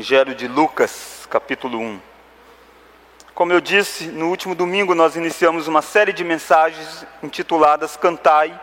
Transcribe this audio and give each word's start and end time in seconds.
Evangelho 0.00 0.34
de 0.34 0.48
Lucas, 0.48 1.28
capítulo 1.28 1.78
1. 1.78 2.00
Como 3.34 3.52
eu 3.52 3.60
disse, 3.60 4.06
no 4.06 4.30
último 4.30 4.54
domingo 4.54 4.94
nós 4.94 5.14
iniciamos 5.14 5.68
uma 5.68 5.82
série 5.82 6.10
de 6.10 6.24
mensagens 6.24 7.04
intituladas 7.22 7.98
Cantai, 7.98 8.58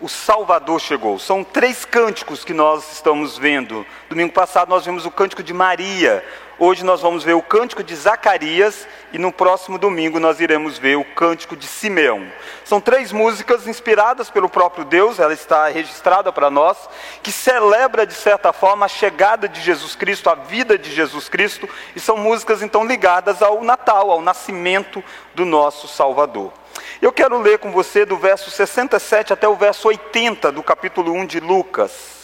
o 0.00 0.08
Salvador 0.08 0.80
chegou. 0.80 1.16
São 1.16 1.44
três 1.44 1.84
cânticos 1.84 2.44
que 2.44 2.52
nós 2.52 2.94
estamos 2.94 3.38
vendo. 3.38 3.86
Domingo 4.08 4.32
passado 4.32 4.68
nós 4.68 4.84
vimos 4.84 5.06
o 5.06 5.12
cântico 5.12 5.44
de 5.44 5.54
Maria, 5.54 6.24
Hoje 6.60 6.84
nós 6.84 7.00
vamos 7.00 7.22
ver 7.22 7.34
o 7.34 7.40
cântico 7.42 7.84
de 7.84 7.94
Zacarias 7.94 8.84
e 9.12 9.18
no 9.18 9.30
próximo 9.30 9.78
domingo 9.78 10.18
nós 10.18 10.40
iremos 10.40 10.76
ver 10.76 10.96
o 10.96 11.04
cântico 11.04 11.56
de 11.56 11.68
Simeão. 11.68 12.26
São 12.64 12.80
três 12.80 13.12
músicas 13.12 13.68
inspiradas 13.68 14.28
pelo 14.28 14.48
próprio 14.48 14.84
Deus, 14.84 15.20
ela 15.20 15.32
está 15.32 15.68
registrada 15.68 16.32
para 16.32 16.50
nós, 16.50 16.76
que 17.22 17.30
celebra 17.30 18.04
de 18.04 18.12
certa 18.12 18.52
forma 18.52 18.86
a 18.86 18.88
chegada 18.88 19.48
de 19.48 19.60
Jesus 19.60 19.94
Cristo, 19.94 20.28
a 20.28 20.34
vida 20.34 20.76
de 20.76 20.92
Jesus 20.92 21.28
Cristo, 21.28 21.68
e 21.94 22.00
são 22.00 22.16
músicas 22.16 22.60
então 22.60 22.84
ligadas 22.84 23.40
ao 23.40 23.62
Natal, 23.62 24.10
ao 24.10 24.20
nascimento 24.20 25.00
do 25.36 25.44
nosso 25.44 25.86
Salvador. 25.86 26.52
Eu 27.00 27.12
quero 27.12 27.40
ler 27.40 27.60
com 27.60 27.70
você 27.70 28.04
do 28.04 28.16
verso 28.16 28.50
67 28.50 29.32
até 29.32 29.48
o 29.48 29.54
verso 29.54 29.86
80 29.86 30.50
do 30.50 30.64
capítulo 30.64 31.12
1 31.12 31.24
de 31.26 31.38
Lucas. 31.38 32.17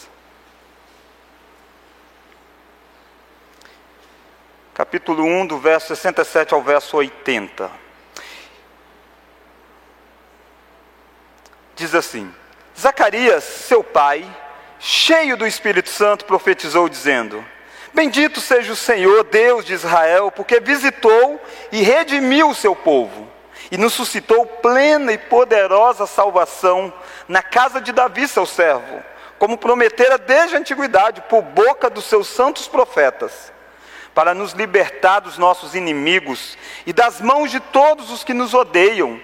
Capítulo 4.75 5.23
1, 5.23 5.47
do 5.47 5.57
verso 5.57 5.87
67 5.87 6.53
ao 6.53 6.61
verso 6.61 6.97
80. 6.97 7.71
Diz 11.77 11.95
assim: 11.95 12.31
Zacarias, 12.77 13.45
seu 13.45 13.81
pai, 13.81 14.25
cheio 14.77 15.37
do 15.37 15.47
Espírito 15.47 15.87
Santo, 15.87 16.25
profetizou, 16.25 16.89
dizendo: 16.89 17.43
Bendito 17.93 18.41
seja 18.41 18.73
o 18.73 18.75
Senhor, 18.75 19.23
Deus 19.23 19.63
de 19.63 19.73
Israel, 19.73 20.29
porque 20.29 20.59
visitou 20.59 21.41
e 21.71 21.81
redimiu 21.81 22.49
o 22.49 22.55
seu 22.55 22.75
povo, 22.75 23.31
e 23.71 23.77
nos 23.77 23.93
suscitou 23.93 24.45
plena 24.45 25.13
e 25.13 25.17
poderosa 25.17 26.05
salvação 26.05 26.93
na 27.29 27.41
casa 27.41 27.79
de 27.79 27.93
Davi, 27.93 28.27
seu 28.27 28.45
servo, 28.45 29.01
como 29.39 29.57
prometera 29.57 30.17
desde 30.17 30.57
a 30.57 30.59
antiguidade, 30.59 31.21
por 31.29 31.41
boca 31.41 31.89
dos 31.89 32.03
seus 32.03 32.27
santos 32.27 32.67
profetas 32.67 33.54
para 34.15 34.33
nos 34.33 34.53
libertar 34.53 35.19
dos 35.19 35.37
nossos 35.37 35.75
inimigos 35.75 36.57
e 36.85 36.93
das 36.93 37.19
mãos 37.19 37.51
de 37.51 37.59
todos 37.59 38.09
os 38.09 38.23
que 38.23 38.33
nos 38.33 38.53
odeiam, 38.53 39.19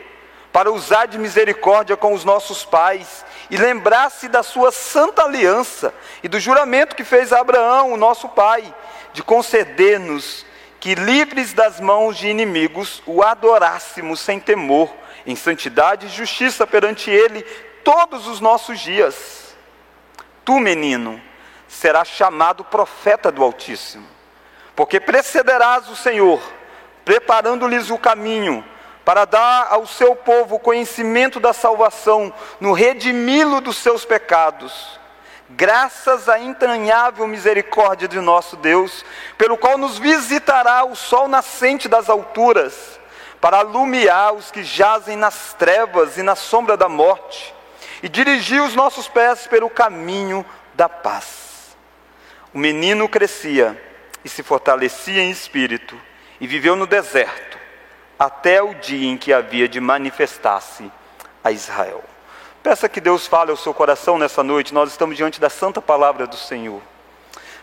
para 0.52 0.70
usar 0.70 1.06
de 1.06 1.17
misericórdia 1.17 1.95
com 1.95 2.14
os 2.14 2.25
nossos 2.25 2.66
pais 2.66 3.25
e 3.50 3.56
lembrar-se 3.56 4.28
da 4.28 4.44
sua 4.44 4.70
santa 4.70 5.23
aliança 5.23 5.94
e 6.22 6.28
do 6.28 6.42
juramento 6.42 6.94
que 6.94 7.06
fez 7.06 7.31
a 7.31 7.39
Abraão, 7.39 7.94
o 7.94 7.98
nosso 7.98 8.28
pai, 8.28 8.75
de 9.14 9.23
conceder-nos 9.23 10.45
que, 10.78 10.94
livres 10.94 11.53
das 11.53 11.80
mãos 11.80 12.17
de 12.17 12.28
inimigos, 12.28 13.02
o 13.05 13.23
adorássemos 13.23 14.20
sem 14.20 14.42
temor, 14.42 14.94
em 15.26 15.38
santidade 15.38 16.08
e 16.08 16.09
justiça 16.09 16.67
perante 16.67 17.09
Ele 17.09 17.44
todos 17.81 18.28
os 18.28 18.42
nossos 18.42 18.78
dias. 18.78 19.55
Tu, 20.44 20.59
menino, 20.59 21.22
serás 21.66 22.09
chamado 22.09 22.66
profeta 22.66 23.31
do 23.31 23.42
Altíssimo 23.42 24.20
porque 24.81 24.99
precederás 24.99 25.87
o 25.89 25.95
Senhor, 25.95 26.41
preparando-lhes 27.05 27.91
o 27.91 27.99
caminho, 27.99 28.65
para 29.05 29.25
dar 29.25 29.67
ao 29.69 29.85
seu 29.85 30.15
povo 30.15 30.55
o 30.55 30.59
conhecimento 30.59 31.39
da 31.39 31.53
salvação, 31.53 32.33
no 32.59 32.73
redimi-lo 32.73 33.61
dos 33.61 33.77
seus 33.77 34.05
pecados, 34.05 34.99
graças 35.52 36.27
à 36.27 36.39
entranhável 36.39 37.27
misericórdia 37.27 38.08
de 38.08 38.20
nosso 38.20 38.55
Deus, 38.55 39.05
pelo 39.37 39.55
qual 39.55 39.77
nos 39.77 39.99
visitará 39.99 40.83
o 40.83 40.95
sol 40.95 41.27
nascente 41.27 41.87
das 41.87 42.09
alturas, 42.09 42.99
para 43.39 43.59
alumiar 43.59 44.33
os 44.33 44.49
que 44.49 44.64
jazem 44.64 45.15
nas 45.15 45.53
trevas 45.53 46.17
e 46.17 46.23
na 46.23 46.36
sombra 46.36 46.75
da 46.75 46.89
morte, 46.89 47.53
e 48.02 48.09
dirigir 48.09 48.64
os 48.64 48.73
nossos 48.73 49.08
pés 49.08 49.45
pelo 49.45 49.70
caminho 49.70 50.43
da 50.73 50.89
paz. 50.89 51.77
O 52.52 52.58
menino 52.58 53.08
crescia 53.08 53.90
e 54.23 54.30
se 54.30 54.43
fortalecia 54.43 55.21
em 55.21 55.32
espírito, 55.32 55.99
e 56.39 56.48
viveu 56.48 56.76
no 56.76 56.87
deserto, 56.87 57.58
até 58.17 58.61
o 58.61 58.73
dia 58.76 59.09
em 59.09 59.17
que 59.17 59.33
havia 59.33 59.67
de 59.67 59.80
manifestar-se 59.80 60.92
a 61.43 61.52
Israel. 61.52 62.04
Peça 62.61 62.87
que 62.87 63.02
Deus 63.02 63.26
fale 63.26 63.49
ao 63.49 63.58
seu 63.58 63.73
coração 63.73 64.17
nessa 64.17 64.43
noite, 64.43 64.73
nós 64.73 64.92
estamos 64.92 65.17
diante 65.17 65.42
da 65.42 65.49
santa 65.49 65.82
palavra 65.82 66.27
do 66.27 66.37
Senhor. 66.37 66.82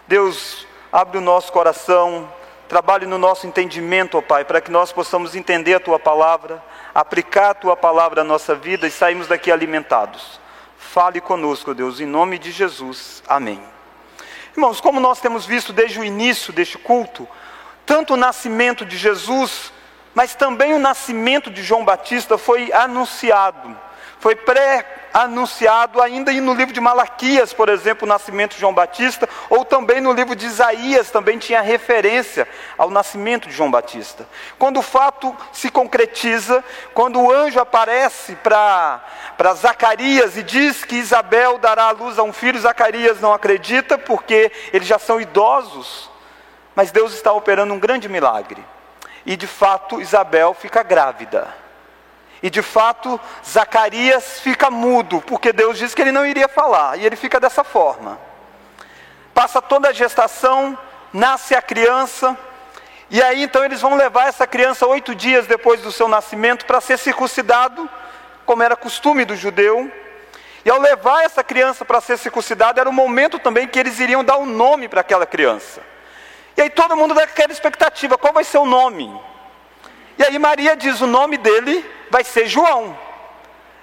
Deus, 0.08 0.66
abre 0.92 1.18
o 1.18 1.20
nosso 1.20 1.52
coração, 1.52 2.28
trabalhe 2.68 3.06
no 3.06 3.18
nosso 3.18 3.46
entendimento, 3.46 4.18
ó 4.18 4.20
Pai, 4.20 4.44
para 4.44 4.60
que 4.60 4.70
nós 4.70 4.92
possamos 4.92 5.36
entender 5.36 5.74
a 5.74 5.80
Tua 5.80 5.98
palavra, 5.98 6.62
aplicar 6.94 7.50
a 7.50 7.54
Tua 7.54 7.76
palavra 7.76 8.22
à 8.22 8.24
nossa 8.24 8.54
vida 8.54 8.86
e 8.86 8.90
sairmos 8.90 9.28
daqui 9.28 9.52
alimentados. 9.52 10.40
Fale 10.76 11.20
conosco, 11.20 11.74
Deus, 11.74 12.00
em 12.00 12.06
nome 12.06 12.38
de 12.38 12.50
Jesus. 12.50 13.22
Amém. 13.28 13.77
Irmãos, 14.58 14.80
como 14.80 14.98
nós 14.98 15.20
temos 15.20 15.46
visto 15.46 15.72
desde 15.72 16.00
o 16.00 16.04
início 16.04 16.52
deste 16.52 16.76
culto, 16.76 17.28
tanto 17.86 18.14
o 18.14 18.16
nascimento 18.16 18.84
de 18.84 18.96
Jesus, 18.96 19.72
mas 20.12 20.34
também 20.34 20.74
o 20.74 20.80
nascimento 20.80 21.48
de 21.48 21.62
João 21.62 21.84
Batista 21.84 22.36
foi 22.36 22.72
anunciado, 22.72 23.78
foi 24.20 24.34
pré-anunciado 24.34 26.02
ainda 26.02 26.32
no 26.32 26.54
livro 26.54 26.74
de 26.74 26.80
Malaquias, 26.80 27.52
por 27.52 27.68
exemplo, 27.68 28.04
o 28.04 28.08
nascimento 28.08 28.54
de 28.54 28.60
João 28.60 28.74
Batista, 28.74 29.28
ou 29.48 29.64
também 29.64 30.00
no 30.00 30.12
livro 30.12 30.34
de 30.34 30.46
Isaías, 30.46 31.10
também 31.10 31.38
tinha 31.38 31.60
referência 31.60 32.48
ao 32.76 32.90
nascimento 32.90 33.48
de 33.48 33.54
João 33.54 33.70
Batista. 33.70 34.26
Quando 34.58 34.78
o 34.78 34.82
fato 34.82 35.36
se 35.52 35.70
concretiza, 35.70 36.64
quando 36.94 37.20
o 37.20 37.30
anjo 37.30 37.60
aparece 37.60 38.34
para 38.36 39.00
Zacarias 39.54 40.36
e 40.36 40.42
diz 40.42 40.84
que 40.84 40.96
Isabel 40.96 41.58
dará 41.58 41.84
à 41.84 41.90
luz 41.92 42.18
a 42.18 42.22
um 42.22 42.32
filho, 42.32 42.58
Zacarias 42.58 43.20
não 43.20 43.32
acredita 43.32 43.96
porque 43.96 44.50
eles 44.72 44.88
já 44.88 44.98
são 44.98 45.20
idosos, 45.20 46.10
mas 46.74 46.90
Deus 46.90 47.14
está 47.14 47.32
operando 47.32 47.72
um 47.72 47.78
grande 47.78 48.08
milagre. 48.08 48.64
E 49.24 49.36
de 49.36 49.46
fato 49.46 50.00
Isabel 50.00 50.54
fica 50.54 50.82
grávida. 50.82 51.67
E 52.42 52.48
de 52.48 52.62
fato 52.62 53.20
Zacarias 53.46 54.40
fica 54.40 54.70
mudo, 54.70 55.20
porque 55.26 55.52
Deus 55.52 55.78
disse 55.78 55.94
que 55.94 56.02
ele 56.02 56.12
não 56.12 56.24
iria 56.24 56.48
falar, 56.48 56.98
e 56.98 57.04
ele 57.04 57.16
fica 57.16 57.40
dessa 57.40 57.64
forma. 57.64 58.18
Passa 59.34 59.60
toda 59.60 59.88
a 59.88 59.92
gestação, 59.92 60.78
nasce 61.12 61.54
a 61.54 61.62
criança, 61.62 62.36
e 63.10 63.22
aí 63.22 63.42
então 63.42 63.64
eles 63.64 63.80
vão 63.80 63.96
levar 63.96 64.28
essa 64.28 64.46
criança 64.46 64.86
oito 64.86 65.14
dias 65.14 65.46
depois 65.46 65.80
do 65.80 65.90
seu 65.90 66.08
nascimento 66.08 66.66
para 66.66 66.80
ser 66.80 66.98
circuncidado 66.98 67.88
como 68.44 68.62
era 68.62 68.74
costume 68.74 69.24
do 69.24 69.36
judeu. 69.36 69.92
E 70.64 70.70
ao 70.70 70.80
levar 70.80 71.24
essa 71.24 71.44
criança 71.44 71.84
para 71.84 72.00
ser 72.00 72.18
circuncidada, 72.18 72.80
era 72.80 72.88
o 72.88 72.92
momento 72.92 73.38
também 73.38 73.66
que 73.66 73.78
eles 73.78 73.98
iriam 74.00 74.24
dar 74.24 74.38
um 74.38 74.46
nome 74.46 74.88
para 74.88 75.02
aquela 75.02 75.26
criança. 75.26 75.80
E 76.56 76.62
aí 76.62 76.70
todo 76.70 76.96
mundo 76.96 77.14
dá 77.14 77.24
aquela 77.24 77.52
expectativa: 77.52 78.18
qual 78.18 78.32
vai 78.32 78.44
ser 78.44 78.58
o 78.58 78.66
nome? 78.66 79.08
E 80.18 80.24
aí 80.24 80.38
Maria 80.38 80.76
diz: 80.76 81.00
o 81.00 81.06
nome 81.06 81.38
dele 81.38 81.88
vai 82.10 82.24
ser 82.24 82.46
João. 82.46 82.98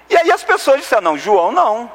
E 0.08 0.16
aí 0.16 0.30
as 0.30 0.44
pessoas 0.44 0.80
disseram: 0.80 1.02
não, 1.02 1.18
João 1.18 1.50
não. 1.50 1.90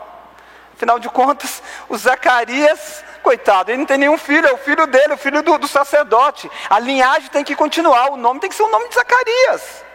Afinal 0.73 0.97
de 0.97 1.09
contas, 1.09 1.61
o 1.87 1.95
Zacarias, 1.95 3.03
coitado, 3.21 3.69
ele 3.69 3.77
não 3.77 3.85
tem 3.85 3.99
nenhum 3.99 4.17
filho, 4.17 4.47
é 4.47 4.51
o 4.51 4.57
filho 4.57 4.87
dele, 4.87 5.13
o 5.13 5.17
filho 5.17 5.43
do, 5.43 5.59
do 5.59 5.67
sacerdote. 5.67 6.49
A 6.67 6.79
linhagem 6.79 7.29
tem 7.29 7.43
que 7.43 7.55
continuar, 7.55 8.09
o 8.09 8.17
nome 8.17 8.39
tem 8.39 8.49
que 8.49 8.55
ser 8.55 8.63
o 8.63 8.71
nome 8.71 8.89
de 8.89 8.95
Zacarias. 8.95 9.85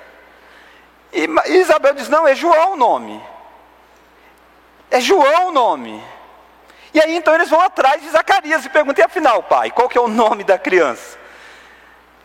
E 1.13 1.53
Isabel 1.57 1.95
diz: 1.95 2.09
Não, 2.09 2.29
é 2.29 2.35
João 2.35 2.75
o 2.75 2.77
nome. 2.77 3.21
É 4.91 5.01
João 5.01 5.49
o 5.49 5.53
nome. 5.53 6.03
E 6.95 7.01
aí 7.01 7.17
então 7.17 7.35
eles 7.35 7.51
vão 7.51 7.61
atrás 7.61 8.01
de 8.01 8.09
Zacarias 8.11 8.65
e 8.65 8.69
perguntam: 8.69 9.03
e 9.03 9.07
afinal, 9.07 9.43
pai, 9.43 9.71
qual 9.73 9.89
que 9.89 9.99
é 9.99 10.01
o 10.01 10.09
nome 10.09 10.45
da 10.45 10.57
criança? 10.57 11.19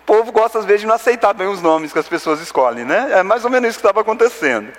O 0.01 0.05
povo 0.05 0.31
gosta 0.31 0.59
às 0.59 0.65
vezes 0.65 0.81
de 0.81 0.87
não 0.87 0.95
aceitar 0.95 1.33
bem 1.33 1.47
os 1.47 1.61
nomes 1.61 1.93
que 1.93 1.99
as 1.99 2.07
pessoas 2.07 2.41
escolhem, 2.41 2.85
né? 2.85 3.19
É 3.19 3.23
mais 3.23 3.45
ou 3.45 3.51
menos 3.51 3.69
isso 3.69 3.79
que 3.79 3.85
estava 3.85 4.01
acontecendo. 4.01 4.71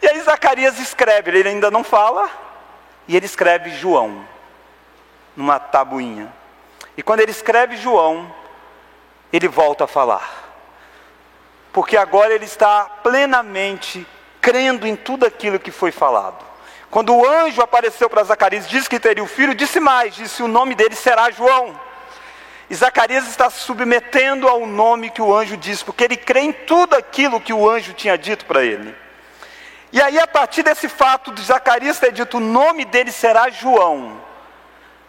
E 0.00 0.08
aí 0.08 0.20
Zacarias 0.20 0.78
escreve, 0.78 1.30
ele 1.30 1.48
ainda 1.48 1.70
não 1.70 1.82
fala, 1.82 2.28
e 3.08 3.16
ele 3.16 3.26
escreve 3.26 3.70
João, 3.70 4.24
numa 5.34 5.58
tabuinha. 5.58 6.32
E 6.96 7.02
quando 7.02 7.20
ele 7.20 7.30
escreve 7.30 7.76
João, 7.76 8.32
ele 9.32 9.48
volta 9.48 9.84
a 9.84 9.86
falar 9.86 10.46
porque 11.76 11.94
agora 11.94 12.32
ele 12.34 12.46
está 12.46 12.86
plenamente 13.02 14.06
crendo 14.40 14.86
em 14.86 14.96
tudo 14.96 15.26
aquilo 15.26 15.58
que 15.58 15.70
foi 15.70 15.92
falado. 15.92 16.42
Quando 16.90 17.14
o 17.14 17.28
anjo 17.28 17.60
apareceu 17.60 18.08
para 18.08 18.24
Zacarias, 18.24 18.66
disse 18.66 18.88
que 18.88 18.98
teria 18.98 19.22
o 19.22 19.26
filho, 19.26 19.54
disse 19.54 19.78
mais, 19.78 20.14
disse 20.14 20.42
o 20.42 20.48
nome 20.48 20.74
dele 20.74 20.96
será 20.96 21.30
João. 21.30 21.78
E 22.68 22.74
Zacarias 22.74 23.28
está 23.28 23.48
se 23.48 23.60
submetendo 23.60 24.48
ao 24.48 24.66
nome 24.66 25.10
que 25.10 25.22
o 25.22 25.34
anjo 25.34 25.56
disse, 25.56 25.84
porque 25.84 26.04
ele 26.04 26.16
crê 26.16 26.40
em 26.40 26.52
tudo 26.52 26.94
aquilo 26.94 27.40
que 27.40 27.52
o 27.52 27.68
anjo 27.68 27.92
tinha 27.92 28.18
dito 28.18 28.44
para 28.44 28.64
ele. 28.64 28.94
E 29.92 30.02
aí, 30.02 30.18
a 30.18 30.26
partir 30.26 30.62
desse 30.62 30.88
fato 30.88 31.32
de 31.32 31.42
Zacarias 31.42 31.98
ter 31.98 32.12
dito 32.12 32.38
o 32.38 32.40
nome 32.40 32.84
dele 32.84 33.12
será 33.12 33.48
João, 33.48 34.20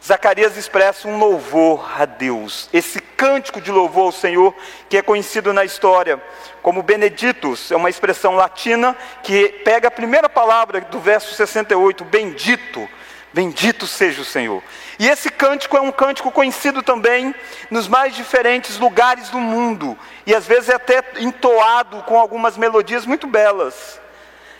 Zacarias 0.04 0.56
expressa 0.56 1.07
um 1.07 1.18
louvor 1.18 1.89
a 2.00 2.06
Deus, 2.06 2.69
esse 2.71 3.01
cântico 3.01 3.60
de 3.60 3.71
louvor 3.71 4.06
ao 4.06 4.12
Senhor, 4.12 4.53
que 4.88 4.98
é 4.98 5.01
conhecido 5.01 5.51
na 5.51 5.65
história 5.65 6.21
como 6.62 6.83
Beneditus, 6.83 7.71
é 7.71 7.75
uma 7.75 7.89
expressão 7.89 8.36
latina 8.36 8.95
que 9.24 9.50
pega 9.65 9.88
a 9.88 9.92
primeira 9.92 10.30
palavra 10.30 10.81
do 10.81 11.00
verso 11.00 11.33
68, 11.33 12.06
bendito, 12.06 12.88
bendito 13.33 13.85
seja 13.85 14.21
o 14.21 14.25
Senhor. 14.25 14.63
E 15.00 15.07
esse 15.07 15.29
cântico 15.29 15.77
é 15.77 15.81
um 15.81 15.91
cântico 15.91 16.31
conhecido 16.31 16.81
também 16.81 17.33
nos 17.69 17.88
mais 17.88 18.15
diferentes 18.15 18.77
lugares 18.77 19.29
do 19.29 19.39
mundo, 19.39 19.97
e 20.25 20.33
às 20.33 20.45
vezes 20.45 20.69
é 20.69 20.75
até 20.75 21.03
entoado 21.19 22.01
com 22.03 22.19
algumas 22.19 22.57
melodias 22.57 23.06
muito 23.06 23.27
belas. 23.27 24.00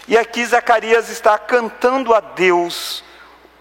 E 0.08 0.18
aqui 0.18 0.46
Zacarias 0.46 1.10
está 1.10 1.38
cantando 1.38 2.14
a 2.14 2.22
Deus 2.22 3.04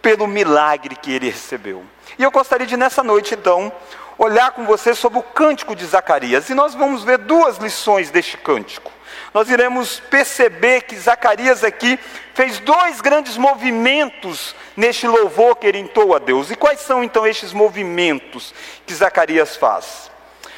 pelo 0.01 0.29
milagre 0.29 0.95
que 0.95 1.11
ele 1.13 1.29
recebeu. 1.29 1.85
E 2.17 2.23
eu 2.23 2.31
gostaria 2.31 2.67
de, 2.67 2.77
nessa 2.77 3.03
noite, 3.03 3.35
então, 3.35 3.73
olhar 4.17 4.53
com 4.53 4.65
você 4.65 4.95
sobre 4.95 5.19
o 5.19 5.23
cântico 5.23 5.75
de 5.75 5.85
Zacarias. 5.85 6.49
E 6.49 6.55
nós 6.55 6.75
vamos 6.75 7.03
ver 7.03 7.19
duas 7.19 7.57
lições 7.59 8.11
deste 8.11 8.37
cântico. 8.37 8.93
Nós 9.37 9.51
iremos 9.51 10.01
perceber 10.01 10.85
que 10.85 10.97
Zacarias 10.97 11.63
aqui 11.63 11.99
fez 12.33 12.59
dois 12.59 13.03
grandes 13.03 13.37
movimentos 13.37 14.57
neste 14.75 15.07
louvor 15.07 15.57
que 15.57 15.67
ele 15.67 15.77
entoou 15.77 16.17
a 16.17 16.19
Deus. 16.19 16.51
E 16.51 16.57
quais 16.57 16.81
são 16.81 17.05
então 17.05 17.27
estes 17.27 17.53
movimentos 17.53 18.55
que 18.87 18.95
Zacarias 18.95 19.55
faz? 19.55 20.11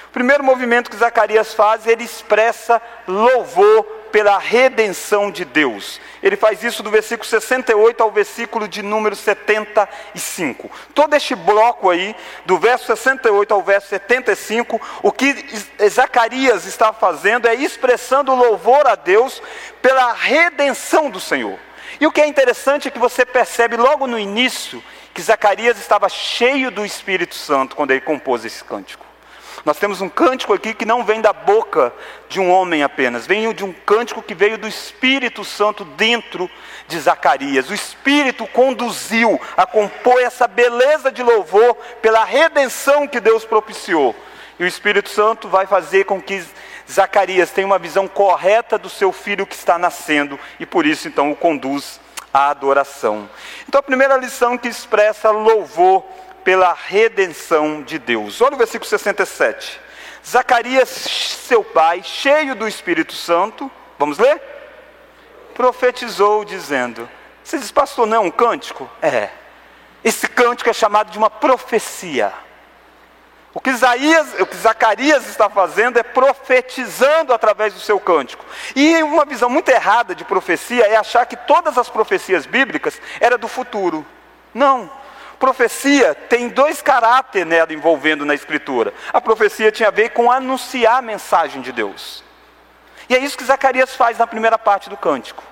O 0.07 0.13
primeiro 0.13 0.45
movimento 0.45 0.93
que 0.93 0.97
Zacarias 0.97 1.53
faz, 1.55 1.89
ele 1.89 2.05
expressa 2.05 2.81
louvor 3.09 3.85
pela 4.11 4.39
redenção 4.39 5.31
de 5.31 5.45
Deus. 5.45 6.01
Ele 6.23 6.37
faz 6.37 6.63
isso 6.63 6.83
do 6.83 6.91
versículo 6.91 7.29
68 7.29 8.03
ao 8.03 8.11
versículo 8.11 8.67
de 8.67 8.83
número 8.83 9.15
75. 9.15 10.71
Todo 10.95 11.15
este 11.15 11.35
bloco 11.35 11.91
aí, 11.91 12.15
do 12.45 12.59
verso 12.59 12.87
68 12.87 13.55
ao 13.55 13.63
verso 13.63 13.89
75, 13.89 14.81
o 15.03 15.13
que 15.13 15.35
Zacarias 15.89 16.67
está 16.67 16.93
fazendo 16.93 17.47
é 17.47 17.55
expressando 17.55 18.35
louvor 18.35 18.87
a 18.87 18.95
Deus 18.95 19.43
pela 19.81 20.13
redenção 20.13 21.11
do 21.11 21.21
Senhor. 21.21 21.59
E 22.01 22.07
o 22.07 22.13
que 22.13 22.21
é 22.21 22.27
interessante 22.27 22.89
é 22.89 22.91
que 22.91 22.99
você 22.99 23.25
percebe 23.25 23.77
logo 23.77 24.07
no 24.07 24.19
início 24.19 24.83
que 25.15 25.23
Zacarias 25.23 25.79
estava 25.79 26.09
cheio 26.09 26.71
do 26.71 26.85
Espírito 26.85 27.35
Santo 27.35 27.75
quando 27.75 27.91
ele 27.91 28.01
compôs 28.01 28.45
esse 28.45 28.63
cântico. 28.63 29.08
Nós 29.65 29.79
temos 29.79 30.01
um 30.01 30.09
cântico 30.09 30.53
aqui 30.53 30.73
que 30.73 30.85
não 30.85 31.05
vem 31.05 31.21
da 31.21 31.33
boca 31.33 31.93
de 32.29 32.41
um 32.41 32.51
homem 32.51 32.83
apenas, 32.83 33.27
vem 33.27 33.53
de 33.53 33.65
um 33.65 33.73
cântico 33.73 34.23
que 34.23 34.35
veio 34.35 34.59
do 34.59 34.69
Espírito 34.69 35.45
Santo 35.45 35.85
dentro 35.85 36.51
de 36.87 36.99
Zacarias. 36.99 37.69
O 37.69 37.75
Espírito 37.75 38.47
conduziu 38.47 39.41
a 39.57 39.67
compor 39.67 40.21
essa 40.21 40.47
beleza 40.47 41.11
de 41.11 41.23
louvor 41.23 41.75
pela 42.01 42.25
redenção 42.25 43.07
que 43.07 43.21
Deus 43.21 43.45
propiciou. 43.45 44.15
E 44.59 44.65
o 44.65 44.67
Espírito 44.67 45.09
Santo 45.09 45.49
vai 45.49 45.67
fazer 45.67 46.05
com 46.05 46.21
que 46.21 46.45
Zacarias 46.91 47.51
tenha 47.51 47.67
uma 47.67 47.79
visão 47.79 48.09
correta 48.09 48.79
do 48.79 48.89
seu 48.89 49.13
filho 49.13 49.47
que 49.47 49.55
está 49.55 49.79
nascendo 49.79 50.39
e 50.59 50.67
por 50.67 50.87
isso 50.87 51.07
então 51.07 51.31
o 51.31 51.37
conduz 51.37 52.01
à 52.33 52.49
adoração. 52.49 53.29
Então 53.69 53.79
a 53.79 53.83
primeira 53.83 54.17
lição 54.17 54.59
que 54.59 54.69
expressa 54.69 55.31
louvor 55.31 56.05
pela 56.44 56.73
redenção 56.73 57.82
de 57.82 57.99
Deus. 57.99 58.40
Olha 58.40 58.55
o 58.55 58.58
versículo 58.58 58.88
67. 58.88 59.81
Zacarias, 60.26 60.88
seu 60.88 61.64
pai, 61.64 62.02
cheio 62.02 62.55
do 62.55 62.69
Espírito 62.69 63.14
Santo, 63.14 63.70
vamos 63.99 64.19
ler? 64.19 64.40
Profetizou 65.55 66.44
dizendo: 66.44 67.08
Você 67.43 67.58
diz, 67.58 67.70
pastor, 67.70 68.06
não 68.06 68.17
é 68.17 68.20
um 68.20 68.31
cântico? 68.31 68.88
É. 69.00 69.31
Esse 70.05 70.29
cântico 70.29 70.70
é 70.70 70.73
chamado 70.73 71.11
de 71.11 71.19
uma 71.19 71.31
profecia. 71.31 72.32
O 73.55 73.61
que, 73.61 73.70
Isaías, 73.70 74.35
o 74.38 74.46
que 74.46 74.56
Zacarias 74.56 75.26
está 75.26 75.49
fazendo 75.49 75.99
é 75.99 76.02
profetizando 76.02 77.32
através 77.32 77.75
do 77.75 77.81
seu 77.81 77.99
cântico. 77.99 78.44
E 78.76 79.02
uma 79.02 79.25
visão 79.25 79.49
muito 79.49 79.69
errada 79.70 80.14
de 80.14 80.25
profecia 80.25 80.85
é 80.85 80.96
achar 80.96 81.26
que 81.26 81.37
todas 81.37 81.76
as 81.79 81.88
profecias 81.88 82.46
bíblicas 82.46 83.00
eram 83.19 83.38
do 83.38 83.49
futuro. 83.49 84.06
Não. 84.55 84.90
Profecia 85.38 86.14
tem 86.14 86.49
dois 86.49 86.82
caráteres 86.82 87.46
nela 87.46 87.73
envolvendo 87.73 88.25
na 88.25 88.35
Escritura. 88.35 88.93
A 89.12 89.20
profecia 89.20 89.70
tinha 89.70 89.88
a 89.88 89.93
ver 89.93 90.11
com 90.11 90.31
anunciar 90.31 90.99
a 90.99 91.02
mensagem 91.02 91.62
de 91.62 91.70
Deus. 91.70 92.25
E 93.08 93.14
é 93.14 93.19
isso 93.19 93.38
que 93.38 93.44
Zacarias 93.44 93.94
faz 93.94 94.19
na 94.19 94.26
primeira 94.26 94.58
parte 94.58 94.90
do 94.90 94.96
cântico. 94.96 95.43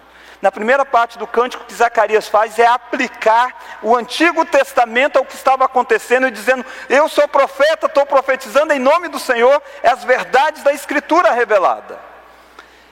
Na 0.43 0.53
primeira 0.53 0.85
parte 0.85 1.17
do 1.17 1.27
cântico 1.27 1.65
que 1.65 1.75
Zacarias 1.75 2.29
faz 2.29 2.59
é 2.59 2.67
aplicar 2.67 3.79
o 3.83 3.97
Antigo 3.97 4.45
Testamento 4.45 5.17
ao 5.17 5.25
que 5.25 5.35
estava 5.35 5.65
acontecendo 5.65 6.29
e 6.29 6.31
dizendo: 6.31 6.65
Eu 6.89 7.09
sou 7.09 7.27
profeta, 7.27 7.87
estou 7.87 8.05
profetizando 8.05 8.73
em 8.73 8.79
nome 8.79 9.09
do 9.09 9.19
Senhor 9.19 9.63
as 9.83 10.05
verdades 10.05 10.63
da 10.63 10.73
Escritura 10.73 11.31
revelada. 11.33 11.99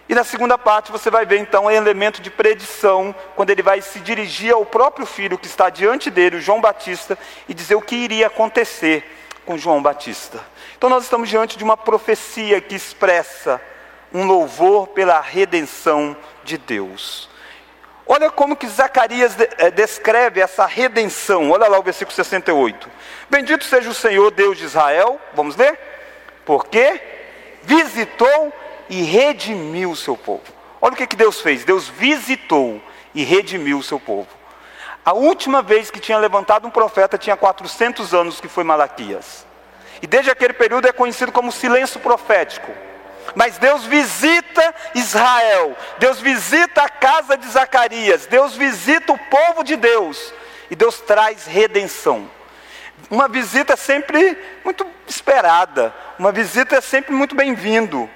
E 0.08 0.14
na 0.14 0.24
segunda 0.24 0.58
parte 0.58 0.92
você 0.92 1.10
vai 1.10 1.24
ver 1.24 1.38
então 1.38 1.64
o 1.64 1.70
elemento 1.70 2.20
de 2.20 2.30
predição, 2.30 3.14
quando 3.34 3.50
ele 3.50 3.62
vai 3.62 3.80
se 3.80 4.00
dirigir 4.00 4.52
ao 4.52 4.66
próprio 4.66 5.06
filho 5.06 5.38
que 5.38 5.46
está 5.46 5.70
diante 5.70 6.10
dele, 6.10 6.40
João 6.40 6.60
Batista, 6.60 7.18
e 7.48 7.54
dizer 7.54 7.74
o 7.74 7.82
que 7.82 7.96
iria 7.96 8.26
acontecer 8.26 9.04
com 9.46 9.56
João 9.56 9.82
Batista. 9.82 10.44
Então 10.76 10.90
nós 10.90 11.04
estamos 11.04 11.28
diante 11.28 11.56
de 11.56 11.64
uma 11.64 11.76
profecia 11.76 12.60
que 12.60 12.74
expressa 12.74 13.60
um 14.12 14.26
louvor 14.26 14.88
pela 14.88 15.20
redenção 15.20 16.16
de 16.44 16.58
Deus. 16.58 17.28
Olha 18.06 18.30
como 18.30 18.54
que 18.54 18.68
Zacarias 18.68 19.34
eh, 19.40 19.70
descreve 19.70 20.40
essa 20.40 20.66
redenção. 20.66 21.50
Olha 21.50 21.66
lá 21.66 21.78
o 21.78 21.82
versículo 21.82 22.14
68. 22.14 22.90
Bendito 23.30 23.64
seja 23.64 23.88
o 23.88 23.94
Senhor 23.94 24.30
Deus 24.30 24.58
de 24.58 24.64
Israel. 24.64 25.18
Vamos 25.32 25.56
ler? 25.56 25.78
Porque 26.44 27.00
visitou 27.62 28.52
e 28.88 29.02
redimiu 29.02 29.90
o 29.90 29.96
seu 29.96 30.16
povo. 30.16 30.42
Olha 30.80 30.94
o 30.94 30.96
que, 30.96 31.06
que 31.06 31.16
Deus 31.16 31.40
fez: 31.40 31.64
Deus 31.64 31.88
visitou 31.88 32.80
e 33.14 33.24
redimiu 33.24 33.78
o 33.78 33.82
seu 33.82 33.98
povo. 33.98 34.28
A 35.04 35.12
última 35.12 35.62
vez 35.62 35.90
que 35.90 36.00
tinha 36.00 36.18
levantado 36.18 36.66
um 36.66 36.70
profeta 36.70 37.18
tinha 37.18 37.36
400 37.36 38.14
anos, 38.14 38.40
que 38.40 38.48
foi 38.48 38.64
Malaquias. 38.64 39.46
E 40.00 40.06
desde 40.06 40.30
aquele 40.30 40.54
período 40.54 40.88
é 40.88 40.92
conhecido 40.92 41.30
como 41.30 41.52
silêncio 41.52 42.00
profético. 42.00 42.72
Mas 43.34 43.58
Deus 43.58 43.84
visita 43.84 44.74
Israel, 44.94 45.76
Deus 45.98 46.20
visita 46.20 46.82
a 46.82 46.88
casa 46.88 47.36
de 47.36 47.46
Zacarias, 47.48 48.26
Deus 48.26 48.54
visita 48.54 49.12
o 49.12 49.18
povo 49.18 49.64
de 49.64 49.76
Deus, 49.76 50.32
e 50.70 50.76
Deus 50.76 51.00
traz 51.00 51.46
redenção. 51.46 52.28
Uma 53.10 53.28
visita 53.28 53.76
sempre 53.76 54.38
muito 54.64 54.86
esperada, 55.06 55.94
uma 56.18 56.32
visita 56.32 56.76
é 56.76 56.80
sempre 56.80 57.14
muito 57.14 57.34
bem-vindo. 57.34 58.08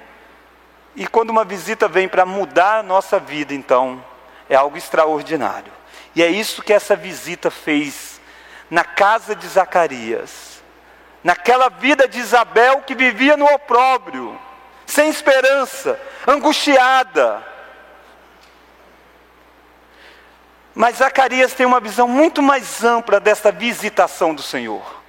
E 0.99 1.07
quando 1.07 1.31
uma 1.31 1.45
visita 1.45 1.87
vem 1.87 2.09
para 2.09 2.27
mudar 2.27 2.79
a 2.79 2.83
nossa 2.83 3.21
vida, 3.21 3.55
então, 3.55 4.05
é 4.51 4.57
algo 4.57 4.77
extraordinário. 4.77 5.73
E 6.13 6.25
é 6.25 6.27
isso 6.27 6.61
que 6.61 6.73
essa 6.73 6.97
visita 6.97 7.53
fez 7.53 8.21
na 8.69 8.83
casa 8.83 9.33
de 9.33 9.47
Zacarias, 9.47 10.61
naquela 11.23 11.69
vida 11.69 12.09
de 12.09 12.19
Isabel 12.19 12.81
que 12.81 12.97
vivia 12.97 13.37
no 13.37 13.47
opróbrio, 13.47 14.37
sem 14.87 15.09
esperança, 15.09 16.01
angustiada. 16.27 17.47
Mas 20.75 20.97
Zacarias 20.97 21.55
tem 21.55 21.65
uma 21.65 21.79
visão 21.79 22.09
muito 22.09 22.43
mais 22.43 22.83
ampla 22.83 23.21
desta 23.21 23.53
visitação 23.53 24.35
do 24.35 24.43
Senhor. 24.43 25.01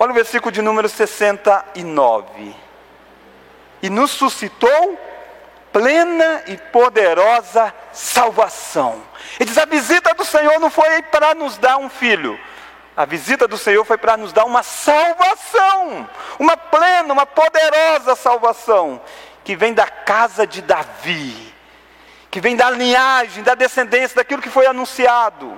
Olha 0.00 0.10
o 0.10 0.14
versículo 0.14 0.50
de 0.50 0.60
número 0.60 0.88
69 0.88 2.67
e 3.82 3.90
nos 3.90 4.10
suscitou 4.10 4.98
plena 5.72 6.42
e 6.46 6.56
poderosa 6.56 7.72
salvação. 7.92 9.02
Ele 9.38 9.48
diz: 9.48 9.58
a 9.58 9.64
visita 9.64 10.14
do 10.14 10.24
Senhor 10.24 10.58
não 10.58 10.70
foi 10.70 11.02
para 11.02 11.34
nos 11.34 11.56
dar 11.58 11.78
um 11.78 11.88
filho, 11.88 12.38
a 12.96 13.04
visita 13.04 13.46
do 13.46 13.56
Senhor 13.56 13.84
foi 13.84 13.96
para 13.96 14.16
nos 14.16 14.32
dar 14.32 14.44
uma 14.44 14.62
salvação, 14.62 16.08
uma 16.38 16.56
plena, 16.56 17.12
uma 17.12 17.26
poderosa 17.26 18.16
salvação, 18.16 19.00
que 19.44 19.54
vem 19.54 19.72
da 19.72 19.86
casa 19.86 20.46
de 20.46 20.60
Davi, 20.60 21.54
que 22.30 22.40
vem 22.40 22.56
da 22.56 22.70
linhagem, 22.70 23.42
da 23.42 23.54
descendência, 23.54 24.16
daquilo 24.16 24.42
que 24.42 24.50
foi 24.50 24.66
anunciado. 24.66 25.56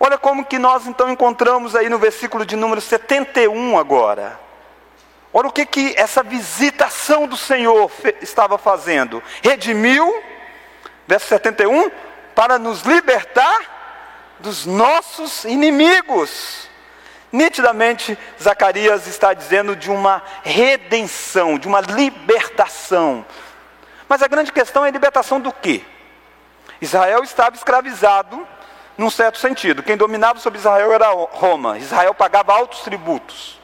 Olha 0.00 0.16
como 0.16 0.44
que 0.44 0.58
nós 0.58 0.86
então 0.86 1.10
encontramos 1.10 1.74
aí 1.74 1.88
no 1.88 1.98
versículo 1.98 2.46
de 2.46 2.54
número 2.54 2.80
71 2.80 3.78
agora. 3.78 4.47
Olha 5.38 5.50
o 5.50 5.52
que, 5.52 5.64
que 5.64 5.94
essa 5.96 6.20
visitação 6.20 7.28
do 7.28 7.36
Senhor 7.36 7.92
estava 8.20 8.58
fazendo. 8.58 9.22
Redimiu, 9.40 10.20
verso 11.06 11.28
71, 11.28 11.92
para 12.34 12.58
nos 12.58 12.82
libertar 12.82 14.36
dos 14.40 14.66
nossos 14.66 15.44
inimigos. 15.44 16.68
Nitidamente, 17.30 18.18
Zacarias 18.42 19.06
está 19.06 19.32
dizendo 19.32 19.76
de 19.76 19.92
uma 19.92 20.20
redenção, 20.42 21.56
de 21.56 21.68
uma 21.68 21.82
libertação. 21.82 23.24
Mas 24.08 24.24
a 24.24 24.26
grande 24.26 24.50
questão 24.50 24.84
é 24.84 24.88
a 24.88 24.90
libertação 24.90 25.38
do 25.38 25.52
quê? 25.52 25.84
Israel 26.80 27.22
estava 27.22 27.54
escravizado 27.54 28.44
num 28.96 29.08
certo 29.08 29.38
sentido. 29.38 29.84
Quem 29.84 29.96
dominava 29.96 30.40
sobre 30.40 30.58
Israel 30.58 30.92
era 30.92 31.06
Roma. 31.10 31.78
Israel 31.78 32.12
pagava 32.12 32.52
altos 32.52 32.80
tributos. 32.80 33.57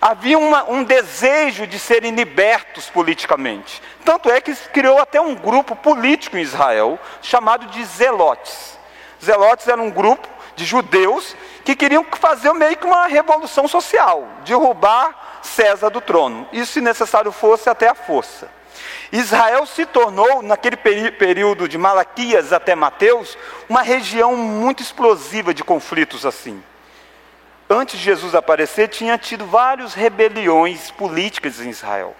Havia 0.00 0.38
uma, 0.38 0.70
um 0.70 0.84
desejo 0.84 1.66
de 1.66 1.78
serem 1.78 2.14
libertos 2.14 2.90
politicamente. 2.90 3.82
Tanto 4.04 4.30
é 4.30 4.40
que 4.40 4.54
criou 4.54 4.98
até 4.98 5.20
um 5.20 5.34
grupo 5.34 5.74
político 5.76 6.36
em 6.36 6.42
Israel, 6.42 6.98
chamado 7.22 7.66
de 7.66 7.84
Zelotes. 7.84 8.78
Zelotes 9.22 9.68
era 9.68 9.80
um 9.80 9.90
grupo 9.90 10.28
de 10.56 10.64
judeus 10.64 11.36
que 11.64 11.74
queriam 11.74 12.04
fazer 12.18 12.52
meio 12.52 12.76
que 12.76 12.86
uma 12.86 13.06
revolução 13.06 13.66
social, 13.66 14.28
derrubar 14.44 15.40
César 15.42 15.90
do 15.90 16.00
trono. 16.00 16.48
Isso, 16.52 16.72
se 16.72 16.80
necessário 16.80 17.32
fosse, 17.32 17.68
até 17.68 17.88
a 17.88 17.94
força. 17.94 18.50
Israel 19.12 19.66
se 19.66 19.86
tornou, 19.86 20.42
naquele 20.42 20.76
período 20.76 21.68
de 21.68 21.78
Malaquias 21.78 22.52
até 22.52 22.74
Mateus, 22.74 23.38
uma 23.68 23.82
região 23.82 24.36
muito 24.36 24.82
explosiva 24.82 25.54
de 25.54 25.62
conflitos 25.62 26.26
assim. 26.26 26.62
Antes 27.74 27.98
de 27.98 28.04
Jesus 28.04 28.36
aparecer, 28.36 28.86
tinha 28.86 29.18
tido 29.18 29.46
várias 29.46 29.94
rebeliões 29.94 30.92
políticas 30.92 31.58
em 31.60 31.70
Israel. 31.70 32.14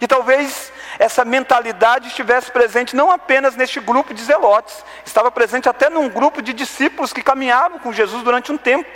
E 0.00 0.08
talvez 0.08 0.72
essa 0.98 1.24
mentalidade 1.24 2.08
estivesse 2.08 2.50
presente 2.50 2.96
não 2.96 3.08
apenas 3.08 3.54
neste 3.54 3.78
grupo 3.78 4.12
de 4.12 4.20
zelotes, 4.20 4.84
estava 5.06 5.30
presente 5.30 5.68
até 5.68 5.88
num 5.88 6.08
grupo 6.08 6.42
de 6.42 6.52
discípulos 6.52 7.12
que 7.12 7.22
caminhavam 7.22 7.78
com 7.78 7.92
Jesus 7.92 8.24
durante 8.24 8.50
um 8.50 8.58
tempo. 8.58 8.90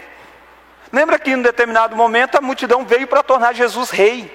Lembra 0.91 1.21
que 1.21 1.31
em 1.31 1.37
um 1.37 1.43
determinado 1.43 1.95
momento 1.95 2.37
a 2.37 2.41
multidão 2.41 2.85
veio 2.85 3.07
para 3.07 3.23
tornar 3.23 3.55
Jesus 3.55 3.91
rei. 3.91 4.29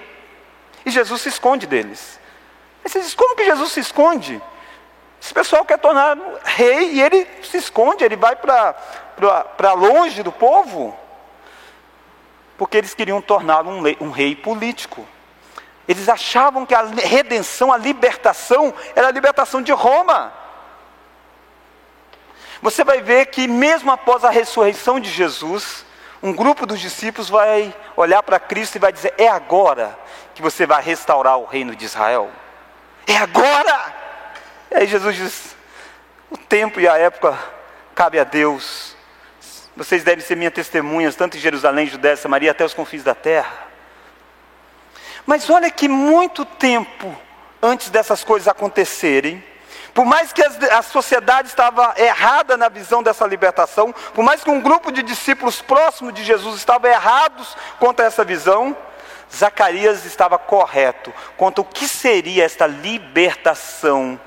E 0.86 0.90
Jesus 0.90 1.20
se 1.20 1.28
esconde 1.28 1.66
deles. 1.66 2.18
Aí 2.82 2.90
você 2.90 2.98
diz, 2.98 3.12
como 3.12 3.36
que 3.36 3.44
Jesus 3.44 3.72
se 3.72 3.80
esconde? 3.80 4.40
Esse 5.20 5.34
pessoal 5.34 5.66
quer 5.66 5.78
tornar 5.78 6.16
rei 6.44 6.94
e 6.94 7.02
ele 7.02 7.28
se 7.42 7.58
esconde, 7.58 8.04
ele 8.04 8.16
vai 8.16 8.36
para 8.36 9.72
longe 9.74 10.22
do 10.22 10.32
povo. 10.32 10.98
Porque 12.62 12.76
eles 12.76 12.94
queriam 12.94 13.20
tornar 13.20 13.66
um, 13.66 13.82
um 14.00 14.10
rei 14.12 14.36
político. 14.36 15.04
Eles 15.88 16.08
achavam 16.08 16.64
que 16.64 16.72
a 16.72 16.82
redenção, 16.82 17.72
a 17.72 17.76
libertação, 17.76 18.72
era 18.94 19.08
a 19.08 19.10
libertação 19.10 19.60
de 19.60 19.72
Roma. 19.72 20.32
Você 22.62 22.84
vai 22.84 23.02
ver 23.02 23.26
que, 23.26 23.48
mesmo 23.48 23.90
após 23.90 24.24
a 24.24 24.30
ressurreição 24.30 25.00
de 25.00 25.10
Jesus, 25.10 25.84
um 26.22 26.32
grupo 26.32 26.64
dos 26.64 26.78
discípulos 26.78 27.28
vai 27.28 27.74
olhar 27.96 28.22
para 28.22 28.38
Cristo 28.38 28.76
e 28.76 28.78
vai 28.78 28.92
dizer: 28.92 29.12
É 29.18 29.26
agora 29.26 29.98
que 30.32 30.40
você 30.40 30.64
vai 30.64 30.80
restaurar 30.80 31.38
o 31.38 31.46
reino 31.46 31.74
de 31.74 31.84
Israel. 31.84 32.30
É 33.08 33.16
agora! 33.16 33.92
E 34.70 34.76
aí 34.76 34.86
Jesus 34.86 35.16
diz: 35.16 35.56
O 36.30 36.38
tempo 36.38 36.78
e 36.78 36.86
a 36.86 36.96
época 36.96 37.36
cabe 37.92 38.20
a 38.20 38.24
Deus. 38.24 38.91
Vocês 39.76 40.04
devem 40.04 40.24
ser 40.24 40.36
minhas 40.36 40.52
testemunhas, 40.52 41.16
tanto 41.16 41.36
em 41.36 41.40
Jerusalém, 41.40 41.86
Judéia, 41.86 42.16
Samaria, 42.16 42.50
até 42.50 42.64
os 42.64 42.74
confins 42.74 43.02
da 43.02 43.14
terra. 43.14 43.68
Mas 45.24 45.48
olha 45.48 45.70
que 45.70 45.88
muito 45.88 46.44
tempo 46.44 47.16
antes 47.62 47.88
dessas 47.88 48.22
coisas 48.24 48.48
acontecerem, 48.48 49.42
por 49.94 50.04
mais 50.04 50.32
que 50.32 50.42
a 50.42 50.82
sociedade 50.82 51.48
estava 51.48 51.94
errada 51.96 52.56
na 52.56 52.68
visão 52.68 53.02
dessa 53.02 53.26
libertação, 53.26 53.94
por 54.14 54.24
mais 54.24 54.42
que 54.42 54.50
um 54.50 54.60
grupo 54.60 54.90
de 54.90 55.02
discípulos 55.02 55.60
próximos 55.60 56.14
de 56.14 56.24
Jesus 56.24 56.56
estava 56.56 56.88
errados 56.88 57.56
contra 57.78 58.06
essa 58.06 58.24
visão, 58.24 58.76
Zacarias 59.34 60.04
estava 60.04 60.38
correto 60.38 61.12
quanto 61.36 61.60
ao 61.60 61.64
que 61.64 61.86
seria 61.88 62.44
esta 62.44 62.66
libertação 62.66 64.20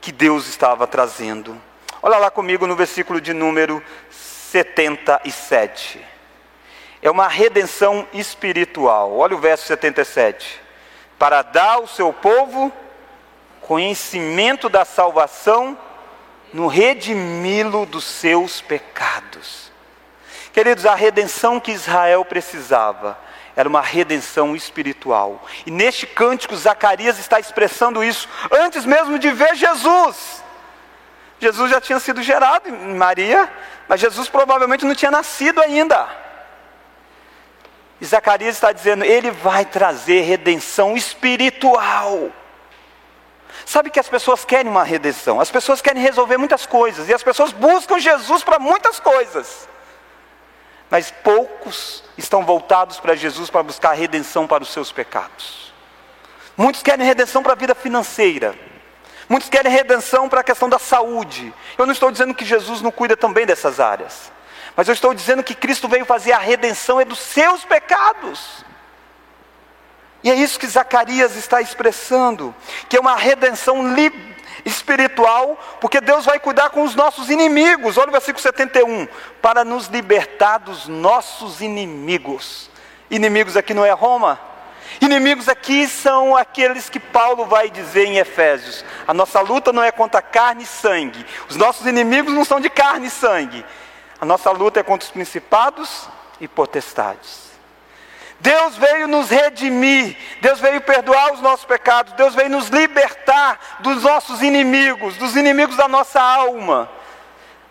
que 0.00 0.12
Deus 0.12 0.46
estava 0.46 0.86
trazendo. 0.86 1.60
Olha 2.02 2.16
lá 2.16 2.30
comigo 2.30 2.66
no 2.66 2.76
versículo 2.76 3.20
de 3.20 3.34
número 3.34 3.82
77. 4.50 6.04
É 7.02 7.10
uma 7.10 7.28
redenção 7.28 8.06
espiritual. 8.12 9.16
Olha 9.16 9.36
o 9.36 9.40
verso 9.40 9.66
77. 9.66 10.60
Para 11.18 11.42
dar 11.42 11.74
ao 11.74 11.86
seu 11.86 12.12
povo 12.12 12.72
conhecimento 13.60 14.68
da 14.68 14.84
salvação 14.84 15.78
no 16.52 16.66
redimi-lo 16.66 17.86
dos 17.86 18.04
seus 18.04 18.60
pecados. 18.60 19.70
Queridos, 20.52 20.84
a 20.84 20.94
redenção 20.94 21.60
que 21.60 21.70
Israel 21.70 22.24
precisava 22.24 23.16
era 23.54 23.68
uma 23.68 23.80
redenção 23.80 24.56
espiritual. 24.56 25.46
E 25.64 25.70
neste 25.70 26.06
cântico, 26.06 26.56
Zacarias 26.56 27.18
está 27.18 27.38
expressando 27.38 28.02
isso 28.02 28.28
antes 28.50 28.84
mesmo 28.84 29.18
de 29.18 29.30
ver 29.30 29.54
Jesus. 29.54 30.39
Jesus 31.40 31.70
já 31.70 31.80
tinha 31.80 31.98
sido 31.98 32.22
gerado 32.22 32.68
em 32.68 32.94
Maria, 32.94 33.50
mas 33.88 34.00
Jesus 34.00 34.28
provavelmente 34.28 34.84
não 34.84 34.94
tinha 34.94 35.10
nascido 35.10 35.60
ainda. 35.60 36.06
E 38.00 38.04
Zacarias 38.04 38.56
está 38.56 38.72
dizendo: 38.72 39.04
Ele 39.04 39.30
vai 39.30 39.64
trazer 39.64 40.20
redenção 40.20 40.96
espiritual. 40.96 42.30
Sabe 43.64 43.90
que 43.90 44.00
as 44.00 44.08
pessoas 44.08 44.44
querem 44.44 44.70
uma 44.70 44.84
redenção, 44.84 45.40
as 45.40 45.50
pessoas 45.50 45.80
querem 45.80 46.02
resolver 46.02 46.36
muitas 46.36 46.66
coisas, 46.66 47.08
e 47.08 47.14
as 47.14 47.22
pessoas 47.22 47.52
buscam 47.52 47.98
Jesus 47.98 48.44
para 48.44 48.58
muitas 48.58 49.00
coisas. 49.00 49.68
Mas 50.90 51.10
poucos 51.10 52.02
estão 52.18 52.44
voltados 52.44 52.98
para 52.98 53.14
Jesus 53.14 53.48
para 53.48 53.62
buscar 53.62 53.92
redenção 53.92 54.46
para 54.46 54.62
os 54.62 54.72
seus 54.72 54.90
pecados. 54.90 55.72
Muitos 56.56 56.82
querem 56.82 57.06
redenção 57.06 57.42
para 57.42 57.52
a 57.52 57.56
vida 57.56 57.74
financeira. 57.74 58.69
Muitos 59.30 59.48
querem 59.48 59.70
redenção 59.70 60.28
para 60.28 60.40
a 60.40 60.44
questão 60.44 60.68
da 60.68 60.80
saúde. 60.80 61.54
Eu 61.78 61.86
não 61.86 61.92
estou 61.92 62.10
dizendo 62.10 62.34
que 62.34 62.44
Jesus 62.44 62.82
não 62.82 62.90
cuida 62.90 63.16
também 63.16 63.46
dessas 63.46 63.78
áreas. 63.78 64.32
Mas 64.74 64.88
eu 64.88 64.92
estou 64.92 65.14
dizendo 65.14 65.44
que 65.44 65.54
Cristo 65.54 65.86
veio 65.86 66.04
fazer 66.04 66.32
a 66.32 66.38
redenção 66.38 67.00
é 67.00 67.04
dos 67.04 67.20
seus 67.20 67.64
pecados. 67.64 68.64
E 70.24 70.30
é 70.32 70.34
isso 70.34 70.58
que 70.58 70.66
Zacarias 70.66 71.36
está 71.36 71.60
expressando, 71.60 72.52
que 72.88 72.96
é 72.96 73.00
uma 73.00 73.14
redenção 73.14 73.76
espiritual, 74.64 75.56
porque 75.80 76.00
Deus 76.00 76.24
vai 76.24 76.40
cuidar 76.40 76.70
com 76.70 76.82
os 76.82 76.96
nossos 76.96 77.30
inimigos. 77.30 77.98
Olha 77.98 78.08
o 78.08 78.12
versículo 78.12 78.42
71, 78.42 79.06
para 79.40 79.64
nos 79.64 79.86
libertar 79.86 80.58
dos 80.58 80.88
nossos 80.88 81.60
inimigos. 81.60 82.68
Inimigos 83.08 83.56
aqui 83.56 83.72
não 83.74 83.84
é 83.84 83.92
Roma. 83.92 84.50
Inimigos 85.00 85.48
aqui 85.48 85.86
são 85.86 86.36
aqueles 86.36 86.88
que 86.88 86.98
Paulo 86.98 87.44
vai 87.46 87.70
dizer 87.70 88.06
em 88.06 88.18
Efésios. 88.18 88.84
A 89.06 89.14
nossa 89.14 89.40
luta 89.40 89.72
não 89.72 89.82
é 89.82 89.92
contra 89.92 90.22
carne 90.22 90.64
e 90.64 90.66
sangue. 90.66 91.24
Os 91.48 91.56
nossos 91.56 91.86
inimigos 91.86 92.32
não 92.32 92.44
são 92.44 92.60
de 92.60 92.70
carne 92.70 93.06
e 93.06 93.10
sangue. 93.10 93.64
A 94.20 94.24
nossa 94.24 94.50
luta 94.50 94.80
é 94.80 94.82
contra 94.82 95.04
os 95.06 95.12
principados 95.12 96.08
e 96.40 96.48
potestades. 96.48 97.50
Deus 98.40 98.76
veio 98.76 99.06
nos 99.06 99.28
redimir, 99.28 100.16
Deus 100.40 100.60
veio 100.60 100.80
perdoar 100.80 101.32
os 101.32 101.42
nossos 101.42 101.66
pecados, 101.66 102.14
Deus 102.14 102.34
veio 102.34 102.48
nos 102.48 102.68
libertar 102.68 103.78
dos 103.80 104.02
nossos 104.02 104.40
inimigos, 104.42 105.16
dos 105.16 105.36
inimigos 105.36 105.76
da 105.76 105.86
nossa 105.86 106.20
alma. 106.20 106.90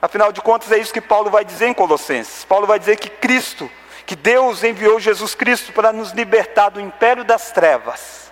Afinal 0.02 0.32
de 0.32 0.42
contas, 0.42 0.72
é 0.72 0.78
isso 0.78 0.94
que 0.94 1.02
Paulo 1.02 1.30
vai 1.30 1.44
dizer 1.44 1.68
em 1.68 1.74
Colossenses. 1.74 2.46
Paulo 2.46 2.68
vai 2.68 2.80
dizer 2.80 2.98
que 2.98 3.10
Cristo, 3.10 3.70
que 4.10 4.16
Deus 4.16 4.64
enviou 4.64 5.00
Jesus 5.00 5.36
Cristo 5.36 5.72
para 5.72 5.94
nos 5.94 6.14
libertar 6.14 6.70
do 6.70 6.82
império 6.82 7.24
das 7.24 7.52
trevas 7.52 8.32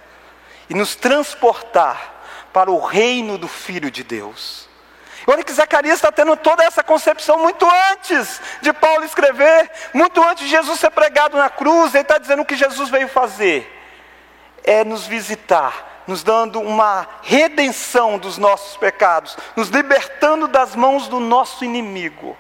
e 0.67 0.74
nos 0.74 0.96
transportar 0.96 2.50
para 2.51 2.72
o 2.72 2.84
reino 2.84 3.38
do 3.38 3.48
Filho 3.48 3.91
de 3.91 4.03
Deus. 4.03 4.67
Olha 5.27 5.43
que 5.43 5.53
Zacarias 5.53 5.98
está 5.98 6.12
tendo 6.12 6.36
toda 6.36 6.63
essa 6.63 6.81
concepção 6.81 7.38
muito 7.38 7.63
antes 7.91 8.41
de 8.60 8.74
Paulo 8.74 9.05
escrever, 9.05 9.69
muito 9.93 10.19
antes 10.24 10.46
de 10.46 10.50
Jesus 10.50 10.79
ser 10.79 10.89
pregado 10.89 11.38
na 11.38 11.48
cruz. 11.48 11.93
Ele 11.93 12.01
está 12.01 12.17
dizendo 12.17 12.41
o 12.41 12.46
que 12.46 12.55
Jesus 12.55 12.89
veio 12.89 13.07
fazer 13.07 13.72
é 14.63 14.84
nos 14.84 15.05
visitar, 15.05 16.01
nos 16.07 16.24
dando 16.24 16.60
uma 16.60 17.07
redenção 17.22 18.17
dos 18.17 18.39
nossos 18.39 18.75
pecados, 18.77 19.38
nos 19.55 19.69
libertando 19.69 20.48
das 20.48 20.75
mãos 20.75 21.07
do 21.07 21.19
nosso 21.19 21.63
inimigo. 21.63 22.36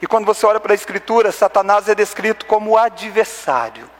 E 0.00 0.06
quando 0.06 0.26
você 0.26 0.44
olha 0.44 0.60
para 0.60 0.72
a 0.72 0.74
Escritura, 0.74 1.32
Satanás 1.32 1.88
é 1.88 1.94
descrito 1.94 2.46
como 2.46 2.72
o 2.72 2.78
adversário. 2.78 3.90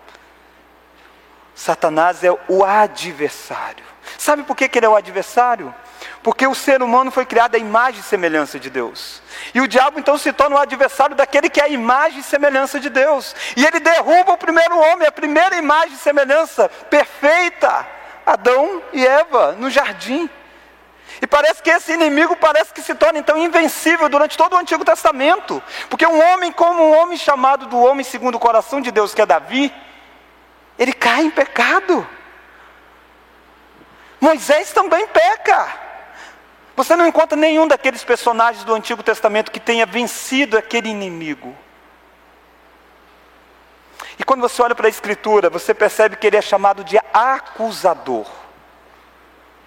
Satanás 1.54 2.22
é 2.22 2.30
o 2.48 2.64
adversário. 2.64 3.84
Sabe 4.18 4.42
por 4.42 4.54
que, 4.54 4.68
que 4.68 4.78
ele 4.78 4.86
é 4.86 4.88
o 4.88 4.96
adversário? 4.96 5.74
Porque 6.22 6.46
o 6.46 6.54
ser 6.54 6.82
humano 6.82 7.10
foi 7.10 7.24
criado 7.24 7.54
à 7.54 7.58
imagem 7.58 8.00
e 8.00 8.04
semelhança 8.04 8.58
de 8.58 8.68
Deus. 8.68 9.22
E 9.54 9.60
o 9.60 9.66
diabo 9.66 9.98
então 9.98 10.18
se 10.18 10.32
torna 10.32 10.56
o 10.56 10.58
adversário 10.58 11.16
daquele 11.16 11.48
que 11.48 11.60
é 11.60 11.64
a 11.64 11.68
imagem 11.68 12.20
e 12.20 12.22
semelhança 12.22 12.78
de 12.78 12.90
Deus. 12.90 13.34
E 13.56 13.64
ele 13.64 13.80
derruba 13.80 14.32
o 14.32 14.38
primeiro 14.38 14.78
homem, 14.78 15.08
a 15.08 15.12
primeira 15.12 15.56
imagem 15.56 15.94
e 15.94 15.98
semelhança 15.98 16.68
perfeita, 16.90 17.86
Adão 18.24 18.82
e 18.92 19.06
Eva, 19.06 19.52
no 19.52 19.70
jardim. 19.70 20.28
E 21.20 21.26
parece 21.26 21.62
que 21.62 21.70
esse 21.70 21.92
inimigo 21.92 22.36
parece 22.36 22.72
que 22.72 22.82
se 22.82 22.94
torna 22.94 23.18
então 23.18 23.38
invencível 23.38 24.08
durante 24.08 24.36
todo 24.36 24.54
o 24.54 24.58
Antigo 24.58 24.84
Testamento. 24.84 25.62
Porque 25.88 26.06
um 26.06 26.22
homem 26.32 26.52
como 26.52 26.82
um 26.82 26.96
homem 26.96 27.16
chamado 27.16 27.66
do 27.66 27.78
homem 27.78 28.04
segundo 28.04 28.34
o 28.34 28.40
coração 28.40 28.80
de 28.80 28.90
Deus, 28.90 29.14
que 29.14 29.22
é 29.22 29.26
Davi, 29.26 29.72
ele 30.78 30.92
cai 30.92 31.22
em 31.22 31.30
pecado. 31.30 32.06
Moisés 34.20 34.72
também 34.72 35.06
peca. 35.06 35.86
Você 36.76 36.94
não 36.94 37.06
encontra 37.06 37.36
nenhum 37.36 37.66
daqueles 37.66 38.04
personagens 38.04 38.62
do 38.64 38.74
Antigo 38.74 39.02
Testamento 39.02 39.50
que 39.50 39.60
tenha 39.60 39.86
vencido 39.86 40.58
aquele 40.58 40.90
inimigo. 40.90 41.56
E 44.18 44.24
quando 44.24 44.42
você 44.42 44.60
olha 44.60 44.74
para 44.74 44.86
a 44.86 44.90
Escritura, 44.90 45.48
você 45.48 45.72
percebe 45.72 46.16
que 46.16 46.26
ele 46.26 46.36
é 46.36 46.42
chamado 46.42 46.84
de 46.84 46.98
acusador. 47.12 48.26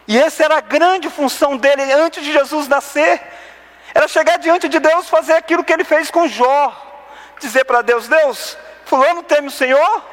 E 0.09 0.17
essa 0.17 0.43
era 0.43 0.57
a 0.57 0.61
grande 0.61 1.07
função 1.07 1.55
dele 1.55 1.83
antes 1.93 2.23
de 2.23 2.33
Jesus 2.33 2.67
nascer. 2.67 3.21
Era 3.93 4.07
chegar 4.07 4.39
diante 4.39 4.67
de 4.67 4.79
Deus, 4.79 5.07
fazer 5.07 5.33
aquilo 5.33 5.63
que 5.63 5.71
ele 5.71 5.83
fez 5.83 6.09
com 6.09 6.27
Jó. 6.27 6.75
Dizer 7.39 7.63
para 7.63 7.83
Deus: 7.83 8.07
Deus, 8.07 8.57
Fulano 8.85 9.21
teme 9.21 9.49
o 9.49 9.51
Senhor? 9.51 10.03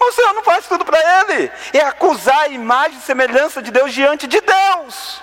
O 0.00 0.10
Senhor 0.10 0.32
não 0.32 0.42
faz 0.42 0.66
tudo 0.66 0.84
para 0.84 0.98
ele. 0.98 1.48
É 1.72 1.78
acusar 1.82 2.40
a 2.40 2.48
imagem 2.48 2.98
e 2.98 3.02
semelhança 3.02 3.62
de 3.62 3.70
Deus 3.70 3.94
diante 3.94 4.26
de 4.26 4.40
Deus. 4.40 5.22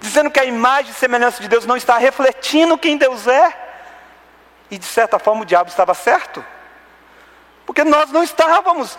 Dizendo 0.00 0.30
que 0.30 0.38
a 0.38 0.44
imagem 0.44 0.92
e 0.92 0.94
semelhança 0.94 1.40
de 1.40 1.48
Deus 1.48 1.64
não 1.64 1.78
está 1.78 1.96
refletindo 1.96 2.76
quem 2.76 2.98
Deus 2.98 3.26
é. 3.26 3.54
E 4.70 4.76
de 4.76 4.84
certa 4.84 5.18
forma 5.18 5.42
o 5.42 5.46
diabo 5.46 5.70
estava 5.70 5.94
certo. 5.94 6.44
Porque 7.68 7.84
nós 7.84 8.10
não 8.10 8.22
estávamos, 8.22 8.96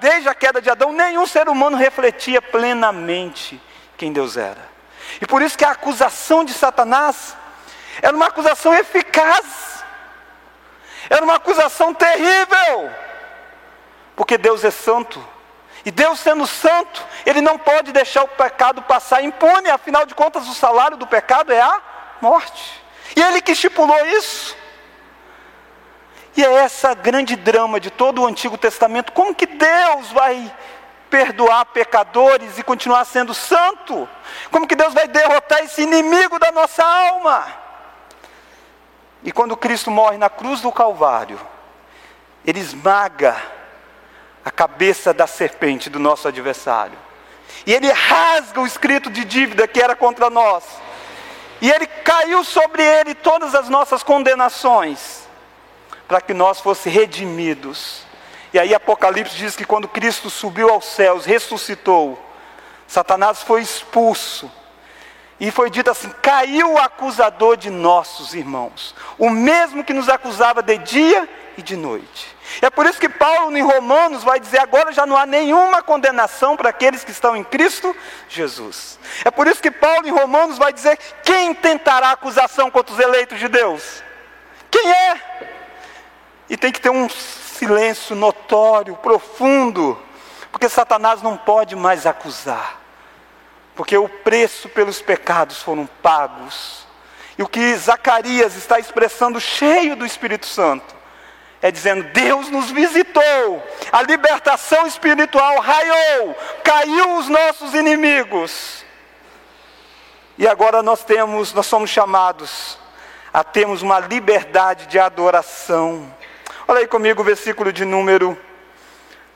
desde 0.00 0.28
a 0.28 0.34
queda 0.34 0.60
de 0.60 0.68
Adão, 0.68 0.90
nenhum 0.92 1.24
ser 1.24 1.48
humano 1.48 1.76
refletia 1.76 2.42
plenamente 2.42 3.62
quem 3.96 4.12
Deus 4.12 4.36
era. 4.36 4.68
E 5.20 5.26
por 5.26 5.40
isso 5.40 5.56
que 5.56 5.64
a 5.64 5.70
acusação 5.70 6.44
de 6.44 6.52
Satanás 6.52 7.36
era 8.02 8.14
uma 8.16 8.26
acusação 8.26 8.74
eficaz, 8.74 9.84
era 11.08 11.22
uma 11.22 11.36
acusação 11.36 11.94
terrível, 11.94 12.90
porque 14.16 14.36
Deus 14.36 14.64
é 14.64 14.72
santo. 14.72 15.24
E 15.84 15.92
Deus 15.92 16.18
sendo 16.18 16.44
santo, 16.44 17.06
Ele 17.24 17.40
não 17.40 17.56
pode 17.56 17.92
deixar 17.92 18.24
o 18.24 18.28
pecado 18.28 18.82
passar 18.82 19.22
impune, 19.22 19.70
afinal 19.70 20.04
de 20.04 20.12
contas, 20.12 20.48
o 20.48 20.54
salário 20.54 20.96
do 20.96 21.06
pecado 21.06 21.52
é 21.52 21.60
a 21.60 21.80
morte. 22.20 22.82
E 23.14 23.22
Ele 23.22 23.40
que 23.40 23.52
estipulou 23.52 24.04
isso. 24.06 24.56
E 26.36 26.44
é 26.44 26.52
essa 26.52 26.94
grande 26.94 27.34
drama 27.34 27.80
de 27.80 27.90
todo 27.90 28.22
o 28.22 28.26
Antigo 28.26 28.58
Testamento: 28.58 29.12
como 29.12 29.34
que 29.34 29.46
Deus 29.46 30.12
vai 30.12 30.54
perdoar 31.08 31.64
pecadores 31.66 32.58
e 32.58 32.62
continuar 32.62 33.04
sendo 33.04 33.32
santo? 33.32 34.08
Como 34.50 34.66
que 34.66 34.76
Deus 34.76 34.92
vai 34.92 35.08
derrotar 35.08 35.60
esse 35.60 35.82
inimigo 35.82 36.38
da 36.38 36.52
nossa 36.52 36.84
alma? 36.84 37.46
E 39.22 39.32
quando 39.32 39.56
Cristo 39.56 39.90
morre 39.90 40.18
na 40.18 40.28
cruz 40.28 40.60
do 40.60 40.70
Calvário, 40.70 41.40
Ele 42.44 42.60
esmaga 42.60 43.36
a 44.44 44.50
cabeça 44.50 45.12
da 45.12 45.26
serpente 45.26 45.90
do 45.90 45.98
nosso 45.98 46.28
adversário. 46.28 46.96
E 47.66 47.74
ele 47.74 47.90
rasga 47.90 48.60
o 48.60 48.66
escrito 48.66 49.10
de 49.10 49.24
dívida 49.24 49.66
que 49.66 49.82
era 49.82 49.96
contra 49.96 50.30
nós. 50.30 50.62
E 51.60 51.68
ele 51.68 51.86
caiu 51.86 52.44
sobre 52.44 52.80
ele 52.80 53.12
todas 53.12 53.56
as 53.56 53.68
nossas 53.68 54.04
condenações, 54.04 55.25
para 56.06 56.20
que 56.20 56.32
nós 56.34 56.60
fosse 56.60 56.88
redimidos. 56.88 58.04
E 58.52 58.58
aí 58.58 58.74
Apocalipse 58.74 59.36
diz 59.36 59.56
que 59.56 59.64
quando 59.64 59.88
Cristo 59.88 60.30
subiu 60.30 60.70
aos 60.70 60.84
céus, 60.84 61.24
ressuscitou, 61.24 62.18
Satanás 62.86 63.42
foi 63.42 63.60
expulso. 63.60 64.50
E 65.38 65.50
foi 65.50 65.68
dito 65.68 65.90
assim: 65.90 66.10
caiu 66.22 66.72
o 66.72 66.78
acusador 66.78 67.56
de 67.56 67.68
nossos 67.68 68.34
irmãos, 68.34 68.94
o 69.18 69.28
mesmo 69.28 69.84
que 69.84 69.92
nos 69.92 70.08
acusava 70.08 70.62
de 70.62 70.78
dia 70.78 71.28
e 71.58 71.62
de 71.62 71.76
noite. 71.76 72.34
É 72.62 72.70
por 72.70 72.86
isso 72.86 72.98
que 72.98 73.08
Paulo 73.08 73.54
em 73.56 73.62
Romanos 73.62 74.24
vai 74.24 74.40
dizer: 74.40 74.58
agora 74.58 74.92
já 74.92 75.04
não 75.04 75.16
há 75.16 75.26
nenhuma 75.26 75.82
condenação 75.82 76.56
para 76.56 76.70
aqueles 76.70 77.04
que 77.04 77.10
estão 77.10 77.36
em 77.36 77.44
Cristo 77.44 77.94
Jesus. 78.28 78.98
É 79.24 79.30
por 79.30 79.46
isso 79.46 79.60
que 79.60 79.70
Paulo 79.70 80.06
em 80.06 80.12
Romanos 80.12 80.56
vai 80.56 80.72
dizer: 80.72 80.98
quem 81.22 81.52
tentará 81.54 82.12
acusação 82.12 82.70
contra 82.70 82.94
os 82.94 83.00
eleitos 83.00 83.38
de 83.38 83.48
Deus? 83.48 84.02
Quem 84.70 84.90
é? 84.90 85.55
E 86.48 86.56
tem 86.56 86.70
que 86.70 86.80
ter 86.80 86.90
um 86.90 87.08
silêncio 87.08 88.14
notório, 88.14 88.96
profundo, 88.96 89.98
porque 90.52 90.68
Satanás 90.68 91.22
não 91.22 91.36
pode 91.36 91.74
mais 91.74 92.06
acusar, 92.06 92.80
porque 93.74 93.96
o 93.96 94.08
preço 94.08 94.68
pelos 94.68 95.02
pecados 95.02 95.62
foram 95.62 95.86
pagos. 96.02 96.86
E 97.36 97.42
o 97.42 97.48
que 97.48 97.76
Zacarias 97.76 98.56
está 98.56 98.78
expressando, 98.78 99.40
cheio 99.40 99.96
do 99.96 100.06
Espírito 100.06 100.46
Santo, 100.46 100.94
é 101.60 101.70
dizendo: 101.70 102.04
Deus 102.04 102.48
nos 102.48 102.70
visitou, 102.70 103.62
a 103.92 104.02
libertação 104.02 104.86
espiritual 104.86 105.60
raiou, 105.60 106.34
caiu 106.62 107.18
os 107.18 107.28
nossos 107.28 107.74
inimigos. 107.74 108.84
E 110.38 110.46
agora 110.46 110.82
nós 110.82 111.02
temos, 111.02 111.52
nós 111.52 111.66
somos 111.66 111.90
chamados 111.90 112.78
a 113.32 113.42
termos 113.42 113.82
uma 113.82 114.00
liberdade 114.00 114.86
de 114.86 114.98
adoração. 114.98 116.14
Olha 116.68 116.80
aí 116.80 116.88
comigo 116.88 117.22
o 117.22 117.24
versículo 117.24 117.72
de 117.72 117.84
número 117.84 118.36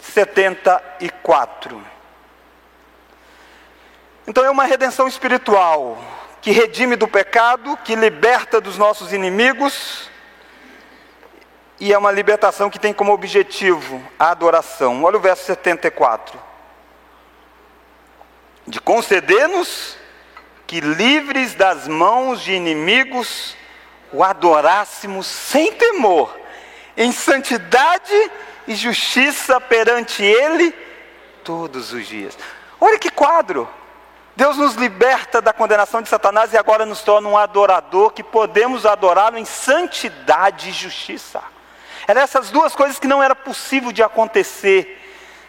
74. 0.01 1.81
Então 4.27 4.45
é 4.45 4.51
uma 4.51 4.65
redenção 4.65 5.07
espiritual 5.07 5.97
que 6.43 6.51
redime 6.51 6.97
do 6.97 7.07
pecado, 7.07 7.77
que 7.85 7.95
liberta 7.95 8.61
dos 8.61 8.77
nossos 8.77 9.13
inimigos 9.13 10.11
e 11.79 11.93
é 11.93 11.99
uma 11.99 12.11
libertação 12.11 12.69
que 12.69 12.81
tem 12.81 12.93
como 12.93 13.13
objetivo 13.13 14.03
a 14.19 14.33
adoração. 14.33 15.05
Olha 15.05 15.17
o 15.17 15.21
verso 15.21 15.45
74. 15.45 16.37
De 18.67 18.81
conceder-nos 18.81 19.97
que 20.67 20.81
livres 20.81 21.55
das 21.55 21.87
mãos 21.87 22.41
de 22.41 22.55
inimigos 22.55 23.57
o 24.13 24.25
adorássemos 24.25 25.29
sem 25.29 25.73
temor, 25.73 26.40
em 27.01 27.13
santidade 27.13 28.31
e 28.69 28.75
justiça 28.75 29.59
perante 29.59 30.23
Ele 30.23 30.71
todos 31.43 31.95
os 31.95 32.07
dias. 32.07 32.37
Olha 32.79 32.99
que 32.99 33.11
quadro! 33.11 33.67
Deus 34.37 34.59
nos 34.59 34.75
liberta 34.75 35.41
da 35.41 35.53
condenação 35.53 36.03
de 36.03 36.11
Satanás 36.11 36.53
e 36.53 36.59
agora 36.59 36.85
nos 36.85 37.01
torna 37.01 37.27
um 37.27 37.39
adorador 37.39 38.13
que 38.13 38.23
podemos 38.23 38.85
adorá-lo 38.85 39.39
em 39.39 39.47
santidade 39.47 40.69
e 40.69 40.73
justiça. 40.73 41.43
Eram 42.07 42.21
essas 42.21 42.51
duas 42.51 42.75
coisas 42.75 42.99
que 42.99 43.07
não 43.07 43.23
era 43.23 43.35
possível 43.35 43.93
de 43.93 44.03
acontecer 44.03 45.01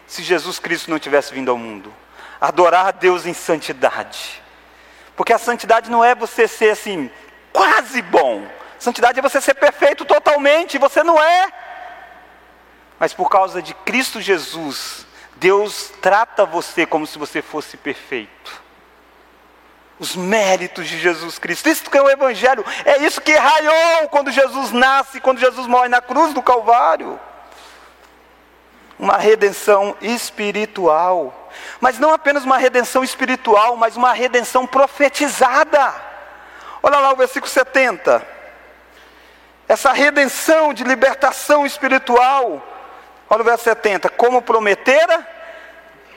se 0.06 0.22
Jesus 0.22 0.58
Cristo 0.58 0.90
não 0.90 0.98
tivesse 0.98 1.34
vindo 1.34 1.50
ao 1.50 1.58
mundo. 1.58 1.92
Adorar 2.40 2.86
a 2.86 2.90
Deus 2.92 3.26
em 3.26 3.34
santidade. 3.34 4.42
Porque 5.14 5.34
a 5.34 5.38
santidade 5.38 5.90
não 5.90 6.02
é 6.02 6.14
você 6.14 6.48
ser 6.48 6.70
assim, 6.70 7.10
quase 7.52 8.00
bom. 8.00 8.42
Santidade 8.82 9.18
é 9.18 9.22
você 9.22 9.40
ser 9.40 9.54
perfeito 9.54 10.04
totalmente, 10.04 10.76
você 10.76 11.04
não 11.04 11.22
é. 11.22 11.52
Mas 12.98 13.14
por 13.14 13.30
causa 13.30 13.62
de 13.62 13.74
Cristo 13.74 14.20
Jesus, 14.20 15.06
Deus 15.36 15.92
trata 16.02 16.44
você 16.44 16.84
como 16.84 17.06
se 17.06 17.18
você 17.18 17.40
fosse 17.40 17.76
perfeito 17.76 18.62
os 20.00 20.16
méritos 20.16 20.88
de 20.88 20.98
Jesus 20.98 21.38
Cristo. 21.38 21.68
Isso 21.68 21.88
que 21.88 21.96
é 21.96 22.02
o 22.02 22.10
Evangelho, 22.10 22.64
é 22.84 22.98
isso 22.98 23.20
que 23.20 23.32
raiou 23.36 24.08
quando 24.08 24.32
Jesus 24.32 24.72
nasce, 24.72 25.20
quando 25.20 25.38
Jesus 25.38 25.68
morre 25.68 25.88
na 25.88 26.00
cruz 26.00 26.34
do 26.34 26.42
Calvário. 26.42 27.20
Uma 28.98 29.16
redenção 29.16 29.96
espiritual, 30.00 31.50
mas 31.80 32.00
não 32.00 32.12
apenas 32.12 32.44
uma 32.44 32.58
redenção 32.58 33.04
espiritual, 33.04 33.76
mas 33.76 33.96
uma 33.96 34.12
redenção 34.12 34.66
profetizada. 34.66 35.94
Olha 36.82 36.98
lá 36.98 37.12
o 37.12 37.16
versículo 37.16 37.48
70. 37.48 38.41
Essa 39.72 39.90
redenção 39.90 40.74
de 40.74 40.84
libertação 40.84 41.64
espiritual, 41.64 42.62
olha 43.30 43.40
o 43.40 43.44
verso 43.44 43.64
70, 43.64 44.10
como 44.10 44.42
prometera 44.42 45.26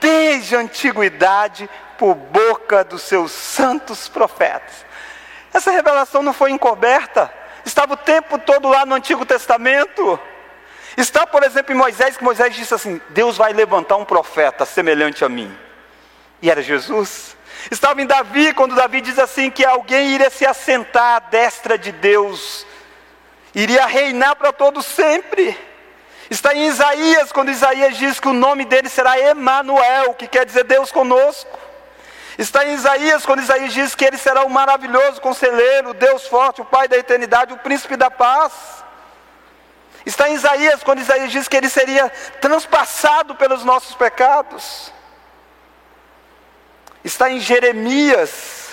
desde 0.01 0.57
a 0.57 0.59
antiguidade 0.59 1.69
por 1.97 2.15
boca 2.15 2.83
dos 2.83 3.03
seus 3.03 3.31
santos 3.31 4.09
profetas. 4.09 4.85
Essa 5.53 5.71
revelação 5.71 6.21
não 6.21 6.33
foi 6.33 6.51
encoberta, 6.51 7.33
estava 7.63 7.93
o 7.93 7.95
tempo 7.95 8.37
todo 8.39 8.67
lá 8.67 8.85
no 8.85 8.93
Antigo 8.93 9.25
Testamento. 9.25 10.19
Está, 10.97 11.25
por 11.25 11.41
exemplo, 11.41 11.73
em 11.73 11.77
Moisés, 11.77 12.17
que 12.17 12.25
Moisés 12.25 12.53
disse 12.53 12.73
assim: 12.73 12.99
Deus 13.11 13.37
vai 13.37 13.53
levantar 13.53 13.95
um 13.95 14.03
profeta 14.03 14.65
semelhante 14.65 15.23
a 15.23 15.29
mim. 15.29 15.57
E 16.41 16.51
era 16.51 16.61
Jesus. 16.61 17.37
Estava 17.71 18.01
em 18.01 18.05
Davi, 18.05 18.53
quando 18.53 18.75
Davi 18.75 18.99
diz 18.99 19.17
assim: 19.17 19.49
que 19.49 19.63
alguém 19.63 20.09
iria 20.09 20.29
se 20.29 20.45
assentar 20.45 21.15
à 21.15 21.19
destra 21.19 21.77
de 21.77 21.93
Deus, 21.93 22.67
iria 23.55 23.85
reinar 23.85 24.35
para 24.35 24.51
todos 24.51 24.85
sempre. 24.85 25.57
Está 26.29 26.53
em 26.53 26.67
Isaías, 26.67 27.31
quando 27.31 27.49
Isaías 27.51 27.97
diz 27.97 28.19
que 28.19 28.27
o 28.27 28.33
nome 28.33 28.65
dele 28.65 28.89
será 28.89 29.17
Emanuel, 29.17 30.13
que 30.15 30.27
quer 30.27 30.45
dizer 30.45 30.65
Deus 30.65 30.91
conosco. 30.91 31.57
Está 32.37 32.65
em 32.65 32.73
Isaías, 32.73 33.25
quando 33.25 33.41
Isaías 33.41 33.73
diz 33.73 33.95
que 33.95 34.03
ele 34.03 34.17
será 34.17 34.43
o 34.43 34.49
maravilhoso 34.49 35.21
conselheiro, 35.21 35.91
o 35.91 35.93
Deus 35.93 36.27
forte, 36.27 36.61
o 36.61 36.65
Pai 36.65 36.87
da 36.87 36.97
eternidade, 36.97 37.53
o 37.53 37.57
príncipe 37.57 37.95
da 37.95 38.11
paz. 38.11 38.51
Está 40.05 40.29
em 40.29 40.33
Isaías, 40.33 40.83
quando 40.83 40.99
Isaías 40.99 41.31
diz 41.31 41.47
que 41.47 41.55
ele 41.55 41.69
seria 41.69 42.09
transpassado 42.41 43.35
pelos 43.35 43.63
nossos 43.63 43.95
pecados. 43.95 44.91
Está 47.03 47.29
em 47.29 47.39
Jeremias, 47.39 48.64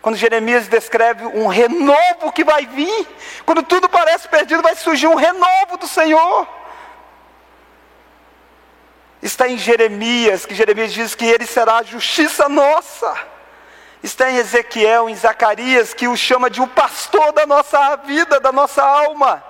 Quando 0.00 0.16
Jeremias 0.16 0.68
descreve 0.68 1.24
um 1.26 1.48
renovo 1.48 2.32
que 2.32 2.44
vai 2.44 2.66
vir, 2.66 3.06
quando 3.44 3.62
tudo 3.62 3.88
parece 3.88 4.28
perdido, 4.28 4.62
vai 4.62 4.76
surgir 4.76 5.08
um 5.08 5.16
renovo 5.16 5.76
do 5.76 5.88
Senhor. 5.88 6.46
Está 9.20 9.48
em 9.48 9.58
Jeremias, 9.58 10.46
que 10.46 10.54
Jeremias 10.54 10.92
diz 10.92 11.14
que 11.14 11.26
ele 11.26 11.44
será 11.44 11.78
a 11.78 11.82
justiça 11.82 12.48
nossa. 12.48 13.12
Está 14.00 14.30
em 14.30 14.36
Ezequiel, 14.36 15.10
em 15.10 15.16
Zacarias, 15.16 15.92
que 15.92 16.06
o 16.06 16.16
chama 16.16 16.48
de 16.48 16.62
o 16.62 16.68
pastor 16.68 17.32
da 17.32 17.44
nossa 17.44 17.96
vida, 17.96 18.38
da 18.38 18.52
nossa 18.52 18.82
alma. 18.82 19.42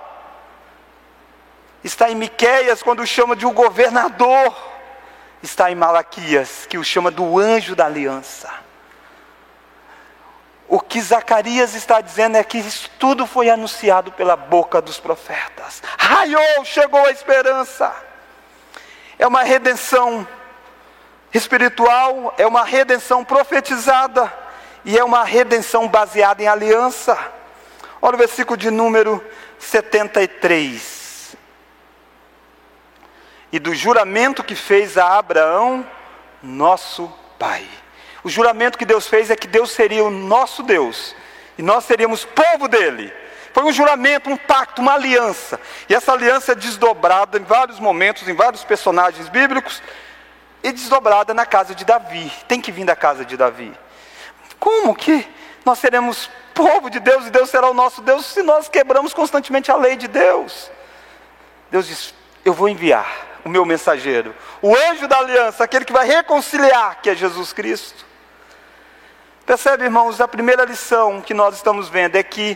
Está 1.83 2.09
em 2.09 2.15
Miqueias, 2.15 2.81
quando 2.81 3.01
o 3.01 3.07
chama 3.07 3.35
de 3.35 3.45
o 3.45 3.51
governador. 3.51 4.55
Está 5.43 5.71
em 5.71 5.75
Malaquias, 5.75 6.65
que 6.67 6.79
o 6.79 6.83
chama 6.83 7.11
do 7.11 7.37
anjo 7.37 7.75
da 7.75 7.85
aliança. 7.85 8.51
O 10.69 10.79
que 10.79 11.01
Zacarias 11.01 11.73
está 11.73 11.99
dizendo 11.99 12.37
é 12.37 12.43
que 12.43 12.59
isso 12.59 12.91
tudo 12.99 13.25
foi 13.25 13.49
anunciado 13.49 14.11
pela 14.11 14.35
boca 14.35 14.79
dos 14.79 14.99
profetas. 14.99 15.81
Raiou, 15.97 16.63
chegou 16.63 17.03
a 17.07 17.11
esperança. 17.11 17.91
É 19.17 19.25
uma 19.25 19.41
redenção 19.41 20.27
espiritual, 21.33 22.35
é 22.37 22.45
uma 22.45 22.63
redenção 22.63 23.25
profetizada 23.25 24.31
e 24.85 24.95
é 24.95 25.03
uma 25.03 25.23
redenção 25.23 25.87
baseada 25.87 26.43
em 26.43 26.47
aliança. 26.47 27.17
Olha 27.99 28.13
o 28.13 28.19
versículo 28.19 28.55
de 28.55 28.69
número 28.69 29.25
73. 29.57 31.35
E 33.51 33.57
do 33.57 33.73
juramento 33.73 34.43
que 34.43 34.53
fez 34.53 34.99
a 34.99 35.17
Abraão, 35.17 35.83
nosso 36.43 37.11
pai. 37.39 37.67
O 38.23 38.29
juramento 38.29 38.77
que 38.77 38.85
Deus 38.85 39.07
fez 39.07 39.29
é 39.29 39.35
que 39.35 39.47
Deus 39.47 39.71
seria 39.71 40.03
o 40.03 40.09
nosso 40.09 40.63
Deus 40.63 41.15
e 41.59 41.61
nós 41.61 41.83
seríamos 41.83 42.23
povo 42.23 42.69
dele. 42.69 43.13
Foi 43.53 43.63
um 43.63 43.73
juramento, 43.73 44.29
um 44.29 44.37
pacto, 44.37 44.81
uma 44.81 44.93
aliança. 44.93 45.59
E 45.89 45.93
essa 45.93 46.13
aliança 46.13 46.53
é 46.53 46.55
desdobrada 46.55 47.37
em 47.37 47.43
vários 47.43 47.79
momentos, 47.81 48.25
em 48.29 48.33
vários 48.33 48.63
personagens 48.63 49.27
bíblicos, 49.27 49.83
e 50.63 50.71
desdobrada 50.71 51.33
na 51.33 51.45
casa 51.45 51.75
de 51.75 51.83
Davi. 51.83 52.31
Tem 52.47 52.61
que 52.61 52.71
vir 52.71 52.85
da 52.85 52.95
casa 52.95 53.25
de 53.25 53.35
Davi. 53.35 53.73
Como 54.57 54.95
que 54.95 55.27
nós 55.65 55.79
seremos 55.79 56.29
povo 56.53 56.89
de 56.89 57.01
Deus 57.01 57.27
e 57.27 57.29
Deus 57.29 57.49
será 57.49 57.69
o 57.69 57.73
nosso 57.73 58.01
Deus 58.01 58.25
se 58.25 58.41
nós 58.41 58.69
quebramos 58.69 59.13
constantemente 59.13 59.69
a 59.69 59.75
lei 59.75 59.97
de 59.97 60.07
Deus? 60.07 60.71
Deus 61.69 61.87
diz: 61.87 62.13
Eu 62.45 62.53
vou 62.53 62.69
enviar 62.69 63.27
o 63.43 63.49
meu 63.49 63.65
mensageiro, 63.65 64.33
o 64.61 64.73
anjo 64.73 65.09
da 65.09 65.17
aliança, 65.17 65.63
aquele 65.63 65.83
que 65.83 65.93
vai 65.93 66.07
reconciliar, 66.07 67.01
que 67.01 67.09
é 67.09 67.15
Jesus 67.15 67.51
Cristo. 67.51 68.08
Percebe, 69.49 69.85
irmãos, 69.85 70.21
a 70.21 70.27
primeira 70.27 70.63
lição 70.63 71.21
que 71.21 71.33
nós 71.33 71.55
estamos 71.55 71.89
vendo 71.89 72.15
é 72.15 72.21
que 72.21 72.55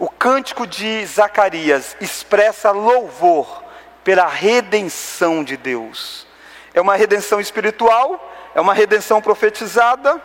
o 0.00 0.08
cântico 0.08 0.66
de 0.66 1.06
Zacarias 1.06 1.96
expressa 2.00 2.72
louvor 2.72 3.62
pela 4.02 4.26
redenção 4.26 5.44
de 5.44 5.56
Deus. 5.56 6.26
É 6.74 6.80
uma 6.80 6.96
redenção 6.96 7.40
espiritual, 7.40 8.34
é 8.52 8.60
uma 8.60 8.74
redenção 8.74 9.22
profetizada 9.22 10.20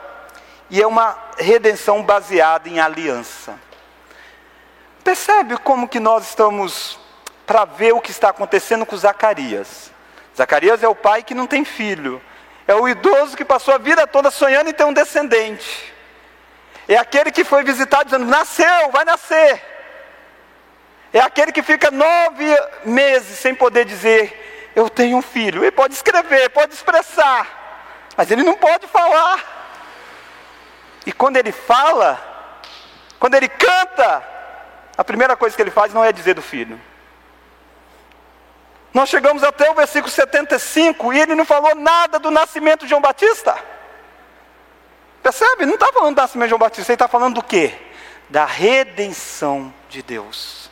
e 0.67 0.82
é 0.82 0.88
uma 0.88 1.15
redenção 1.38 2.02
baseada 2.02 2.67
em 2.67 2.80
aliança. 2.80 3.54
Percebe 5.04 5.58
como 5.58 5.88
que 5.88 6.00
nós 6.00 6.28
estamos 6.30 7.00
para 7.45 7.65
ver 7.65 7.93
o 7.93 8.02
que 8.02 8.10
está 8.10 8.30
acontecendo 8.30 8.84
com 8.84 8.98
Zacarias? 8.98 9.91
Zacarias 10.36 10.82
é 10.82 10.88
o 10.88 10.95
pai 10.95 11.22
que 11.22 11.36
não 11.36 11.45
tem 11.45 11.63
filho. 11.63 12.19
É 12.67 12.74
o 12.74 12.89
idoso 12.89 13.38
que 13.38 13.45
passou 13.45 13.76
a 13.76 13.78
vida 13.78 14.08
toda 14.08 14.32
sonhando 14.32 14.72
em 14.72 14.74
ter 14.74 14.86
um 14.86 14.93
descendente. 14.93 15.98
É 16.89 16.97
aquele 16.97 17.32
que 17.32 17.43
foi 17.43 17.63
visitado 17.63 18.06
dizendo: 18.06 18.25
nasceu, 18.25 18.89
vai 18.91 19.06
nascer. 19.06 19.63
É 21.13 21.19
aquele 21.19 21.52
que 21.52 21.62
fica 21.62 21.91
nove 21.91 22.45
meses 22.84 23.38
sem 23.38 23.54
poder 23.54 23.86
dizer: 23.86 24.71
eu 24.75 24.89
tenho 24.89 25.17
um 25.17 25.21
filho. 25.21 25.63
Ele 25.63 25.71
pode 25.71 25.93
escrever, 25.93 26.49
pode 26.49 26.73
expressar, 26.73 28.10
mas 28.17 28.32
ele 28.32 28.41
não 28.41 28.56
pode 28.56 28.88
falar. 28.88 29.58
E 31.06 31.12
quando 31.12 31.38
ele 31.38 31.52
fala, 31.52 32.19
quando 33.19 33.36
ele 33.36 33.47
canta, 33.47 34.23
a 34.97 35.04
primeira 35.04 35.38
coisa 35.38 35.56
que 35.56 35.62
ele 35.62 35.69
faz 35.69 35.93
não 35.93 36.04
é 36.04 36.12
dizer 36.12 36.34
do 36.34 36.41
filho. 36.41 36.82
Nós 38.91 39.10
chegamos 39.10 39.43
até 39.43 39.69
o 39.69 39.75
versículo 39.75 40.12
75 40.12 41.13
e 41.13 41.19
ele 41.19 41.36
não 41.36 41.45
falou 41.45 41.75
nada 41.75 42.17
do 42.17 42.32
nascimento 42.32 42.82
de 42.82 42.89
João 42.89 43.02
Batista. 43.02 43.56
Percebe? 45.21 45.65
Não 45.65 45.75
está 45.75 45.91
falando 45.91 46.15
do 46.15 46.21
nascimento 46.21 46.47
de 46.47 46.49
João 46.49 46.60
Batista, 46.60 46.91
ele 46.91 46.95
está 46.95 47.08
falando 47.08 47.36
do 47.36 47.43
quê? 47.43 47.73
Da 48.29 48.45
redenção 48.45 49.73
de 49.89 50.01
Deus. 50.01 50.69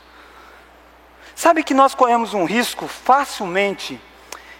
Sabe 1.36 1.63
que 1.63 1.73
nós 1.73 1.93
corremos 1.93 2.33
um 2.33 2.45
risco 2.45 2.88
facilmente 2.88 4.01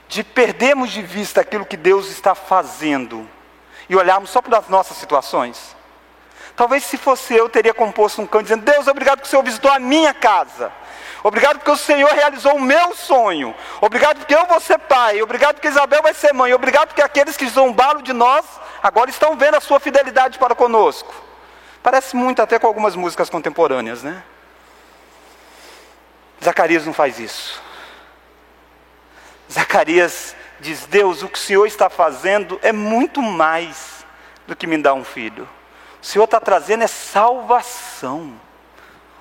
de 0.08 0.23
perdermos 0.23 0.91
de 0.91 1.02
vista 1.02 1.41
aquilo 1.41 1.65
que 1.65 1.76
Deus 1.76 2.10
está 2.10 2.36
fazendo 2.36 3.28
e 3.89 3.95
olharmos 3.95 4.30
só 4.30 4.41
para 4.41 4.60
as 4.60 4.69
nossas 4.69 4.97
situações? 4.97 5.76
Talvez 6.56 6.84
se 6.84 6.97
fosse 6.97 7.36
eu, 7.36 7.47
teria 7.47 7.73
composto 7.73 8.21
um 8.21 8.28
canto 8.28 8.43
dizendo: 8.43 8.63
Deus, 8.63 8.88
obrigado 8.88 9.21
que 9.21 9.28
o 9.28 9.30
Senhor 9.30 9.43
visitou 9.43 9.71
a 9.71 9.80
minha 9.80 10.13
casa. 10.13 10.71
Obrigado 11.28 11.58
porque 11.58 11.72
o 11.72 11.76
Senhor 11.76 12.10
realizou 12.10 12.56
o 12.56 12.62
meu 12.62 12.96
sonho. 12.96 13.54
Obrigado 13.82 14.20
porque 14.20 14.34
eu 14.34 14.46
vou 14.46 14.62
ser 14.62 14.80
pai. 14.80 15.22
Obrigado 15.22 15.56
porque 15.56 15.68
Isabel 15.68 16.02
vai 16.02 16.13
ser 16.13 16.32
mãe. 16.32 16.54
Obrigado 16.54 16.88
porque 16.88 17.02
aqueles 17.02 17.36
que 17.36 17.50
zombaram 17.50 18.02
de 18.02 18.13
nós 18.13 18.46
agora 18.82 19.10
estão 19.10 19.36
vendo 19.36 19.56
a 19.56 19.60
sua 19.60 19.78
fidelidade 19.78 20.40
para 20.40 20.56
conosco. 20.56 21.13
Parece 21.84 22.16
muito 22.16 22.42
até 22.42 22.58
com 22.58 22.66
algumas 22.66 22.96
músicas 22.96 23.30
contemporâneas, 23.30 24.04
né? 24.04 24.24
Zacarias 26.42 26.86
não 26.86 26.94
faz 26.94 27.20
isso. 27.20 27.62
Zacarias 29.52 30.34
diz: 30.62 30.86
Deus, 30.86 31.24
o 31.24 31.28
que 31.28 31.38
o 31.38 31.42
Senhor 31.42 31.66
está 31.66 31.90
fazendo 31.90 32.58
é 32.63 32.72
muito 32.72 33.22
mais 33.22 34.06
do 34.48 34.56
que 34.56 34.66
me 34.66 34.78
dar 34.78 34.94
um 34.94 35.04
filho. 35.04 35.46
O 36.02 36.06
Senhor 36.06 36.24
está 36.24 36.40
trazendo 36.40 36.86
é 36.86 36.88
salvação. 36.88 38.47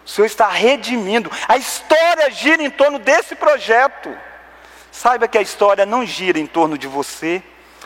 O 0.07 0.09
Senhor 0.09 0.27
está 0.27 0.49
redimindo. 0.49 1.31
A 1.49 1.57
história 1.57 2.31
gira 2.31 2.63
em 2.63 2.71
torno 2.71 2.99
desse 2.99 3.35
projeto. 3.35 4.17
Saiba 4.93 5.27
que 5.27 5.37
a 5.37 5.43
história 5.43 5.85
não 5.85 6.07
gira 6.07 6.39
em 6.39 6.47
torno 6.47 6.79
de 6.79 6.87
você, 6.87 7.43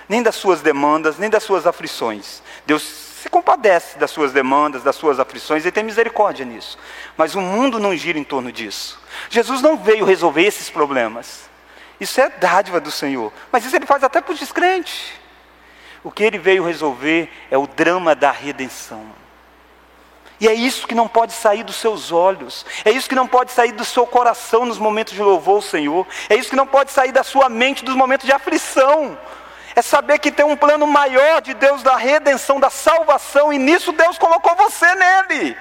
nem 0.07 0.23
das 0.23 0.35
suas 0.35 0.61
demandas, 0.61 1.17
nem 1.17 1.31
das 1.31 1.43
suas 1.43 1.67
aflições. 1.67 2.43
Deus 2.67 2.83
se 2.83 3.29
compadece 3.29 3.99
das 3.99 4.11
suas 4.11 4.33
demandas, 4.33 4.83
das 4.83 4.97
suas 4.97 5.19
aflições 5.19 5.65
e 5.65 5.73
tem 5.73 5.83
misericórdia 5.83 6.45
nisso. 6.45 6.79
Mas 7.17 7.35
o 7.35 7.41
mundo 7.41 7.81
não 7.81 7.97
gira 7.97 8.19
em 8.19 8.25
torno 8.25 8.53
disso. 8.53 9.01
Jesus 9.31 9.63
não 9.63 9.79
veio 9.79 10.05
resolver 10.05 10.43
esses 10.43 10.69
problemas. 10.69 11.49
Isso 11.99 12.21
é 12.21 12.29
dádiva 12.29 12.81
do 12.81 12.91
Senhor. 12.91 13.33
Mas 13.51 13.65
isso 13.65 13.75
ele 13.75 13.87
faz 13.87 14.05
até 14.05 14.21
para 14.21 14.33
os 14.33 14.39
descrentes. 14.39 15.13
O 16.05 16.11
que 16.11 16.23
ele 16.23 16.39
veio 16.39 16.65
resolver 16.65 17.31
é 17.51 17.57
o 17.57 17.67
drama 17.67 18.15
da 18.15 18.31
redenção. 18.31 19.20
E 20.41 20.49
é 20.49 20.55
isso 20.55 20.87
que 20.87 20.95
não 20.95 21.07
pode 21.07 21.35
sair 21.35 21.63
dos 21.63 21.77
seus 21.77 22.11
olhos, 22.11 22.65
é 22.83 22.91
isso 22.91 23.07
que 23.07 23.15
não 23.15 23.27
pode 23.27 23.53
sair 23.53 23.73
do 23.73 23.85
seu 23.85 24.07
coração 24.07 24.65
nos 24.65 24.79
momentos 24.79 25.13
de 25.13 25.21
louvor 25.21 25.57
ao 25.57 25.63
Senhor, 25.63 26.07
é 26.31 26.35
isso 26.35 26.49
que 26.49 26.57
não 26.57 26.67
pode 26.67 26.91
sair 26.91 27.13
da 27.13 27.23
sua 27.23 27.51
mente 27.51 27.85
nos 27.85 27.95
momentos 27.95 28.25
de 28.25 28.33
aflição. 28.33 29.19
É 29.77 29.83
saber 29.83 30.19
que 30.19 30.33
tem 30.33 30.45
um 30.45 30.57
plano 30.57 30.87
maior 30.87 31.41
de 31.43 31.53
Deus 31.53 31.83
da 31.83 31.95
redenção, 31.95 32.59
da 32.59 32.71
salvação, 32.71 33.53
e 33.53 33.59
nisso 33.59 33.93
Deus 33.93 34.19
colocou 34.19 34.57
você 34.57 34.95
nele. 34.95 35.57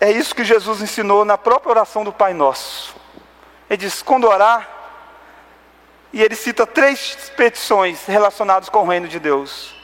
É 0.00 0.10
isso 0.10 0.34
que 0.34 0.44
Jesus 0.44 0.82
ensinou 0.82 1.24
na 1.24 1.38
própria 1.38 1.70
oração 1.70 2.04
do 2.04 2.12
Pai 2.12 2.34
Nosso. 2.34 2.94
Ele 3.70 3.78
diz: 3.78 4.02
quando 4.02 4.28
orar, 4.28 4.68
e 6.14 6.22
ele 6.22 6.36
cita 6.36 6.64
três 6.64 7.16
petições 7.36 8.06
relacionadas 8.06 8.68
com 8.68 8.84
o 8.84 8.88
reino 8.88 9.08
de 9.08 9.18
Deus. 9.18 9.74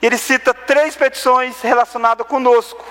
E 0.00 0.06
ele 0.06 0.16
cita 0.16 0.54
três 0.54 0.96
petições 0.96 1.60
relacionadas 1.60 2.26
conosco. 2.26 2.82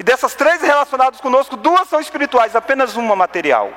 E 0.00 0.02
dessas 0.02 0.34
três 0.34 0.60
relacionadas 0.60 1.20
conosco, 1.20 1.56
duas 1.56 1.88
são 1.88 2.00
espirituais, 2.00 2.56
apenas 2.56 2.96
uma 2.96 3.14
material. 3.14 3.72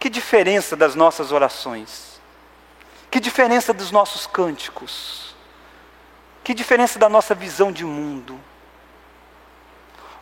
Que 0.00 0.10
diferença 0.10 0.74
das 0.74 0.96
nossas 0.96 1.30
orações? 1.30 2.20
Que 3.08 3.20
diferença 3.20 3.72
dos 3.72 3.92
nossos 3.92 4.26
cânticos? 4.26 5.36
Que 6.42 6.52
diferença 6.52 6.98
da 6.98 7.08
nossa 7.08 7.32
visão 7.32 7.70
de 7.70 7.84
mundo? 7.84 8.40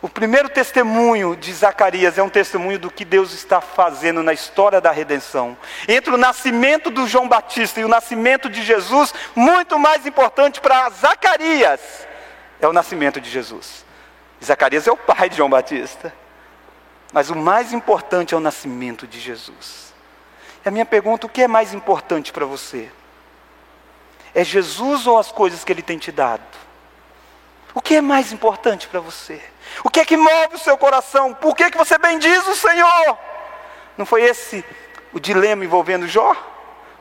O 0.01 0.09
primeiro 0.09 0.49
testemunho 0.49 1.35
de 1.35 1.53
Zacarias 1.53 2.17
é 2.17 2.23
um 2.23 2.29
testemunho 2.29 2.79
do 2.79 2.89
que 2.89 3.05
Deus 3.05 3.33
está 3.33 3.61
fazendo 3.61 4.23
na 4.23 4.33
história 4.33 4.81
da 4.81 4.91
redenção. 4.91 5.55
Entre 5.87 6.11
o 6.11 6.17
nascimento 6.17 6.89
do 6.89 7.07
João 7.07 7.29
Batista 7.29 7.79
e 7.79 7.85
o 7.85 7.87
nascimento 7.87 8.49
de 8.49 8.63
Jesus, 8.63 9.13
muito 9.35 9.77
mais 9.77 10.05
importante 10.07 10.59
para 10.59 10.89
Zacarias 10.89 12.07
é 12.61 12.67
o 12.67 12.73
nascimento 12.73 13.19
de 13.19 13.29
Jesus. 13.29 13.83
Zacarias 14.43 14.87
é 14.87 14.91
o 14.91 14.97
pai 14.97 15.29
de 15.29 15.37
João 15.37 15.49
Batista. 15.49 16.13
Mas 17.11 17.29
o 17.29 17.35
mais 17.35 17.73
importante 17.73 18.33
é 18.33 18.37
o 18.37 18.39
nascimento 18.39 19.05
de 19.05 19.19
Jesus. 19.19 19.93
E 20.63 20.69
a 20.69 20.71
minha 20.71 20.85
pergunta: 20.85 21.27
o 21.27 21.29
que 21.29 21.41
é 21.41 21.47
mais 21.47 21.73
importante 21.73 22.31
para 22.31 22.45
você? 22.45 22.89
É 24.33 24.43
Jesus 24.43 25.07
ou 25.07 25.17
as 25.19 25.31
coisas 25.31 25.63
que 25.63 25.71
Ele 25.71 25.81
tem 25.81 25.97
te 25.97 26.11
dado? 26.11 26.43
O 27.73 27.81
que 27.81 27.95
é 27.95 28.01
mais 28.01 28.31
importante 28.31 28.87
para 28.87 28.99
você? 28.99 29.41
O 29.83 29.89
que 29.89 29.99
é 29.99 30.05
que 30.05 30.17
move 30.17 30.55
o 30.55 30.59
seu 30.59 30.77
coração? 30.77 31.33
Por 31.33 31.55
que, 31.55 31.71
que 31.71 31.77
você 31.77 31.97
bendiz 31.97 32.45
o 32.47 32.55
Senhor? 32.55 33.17
Não 33.97 34.05
foi 34.05 34.23
esse 34.23 34.63
o 35.13 35.19
dilema 35.19 35.65
envolvendo 35.65 36.07
Jó? 36.07 36.35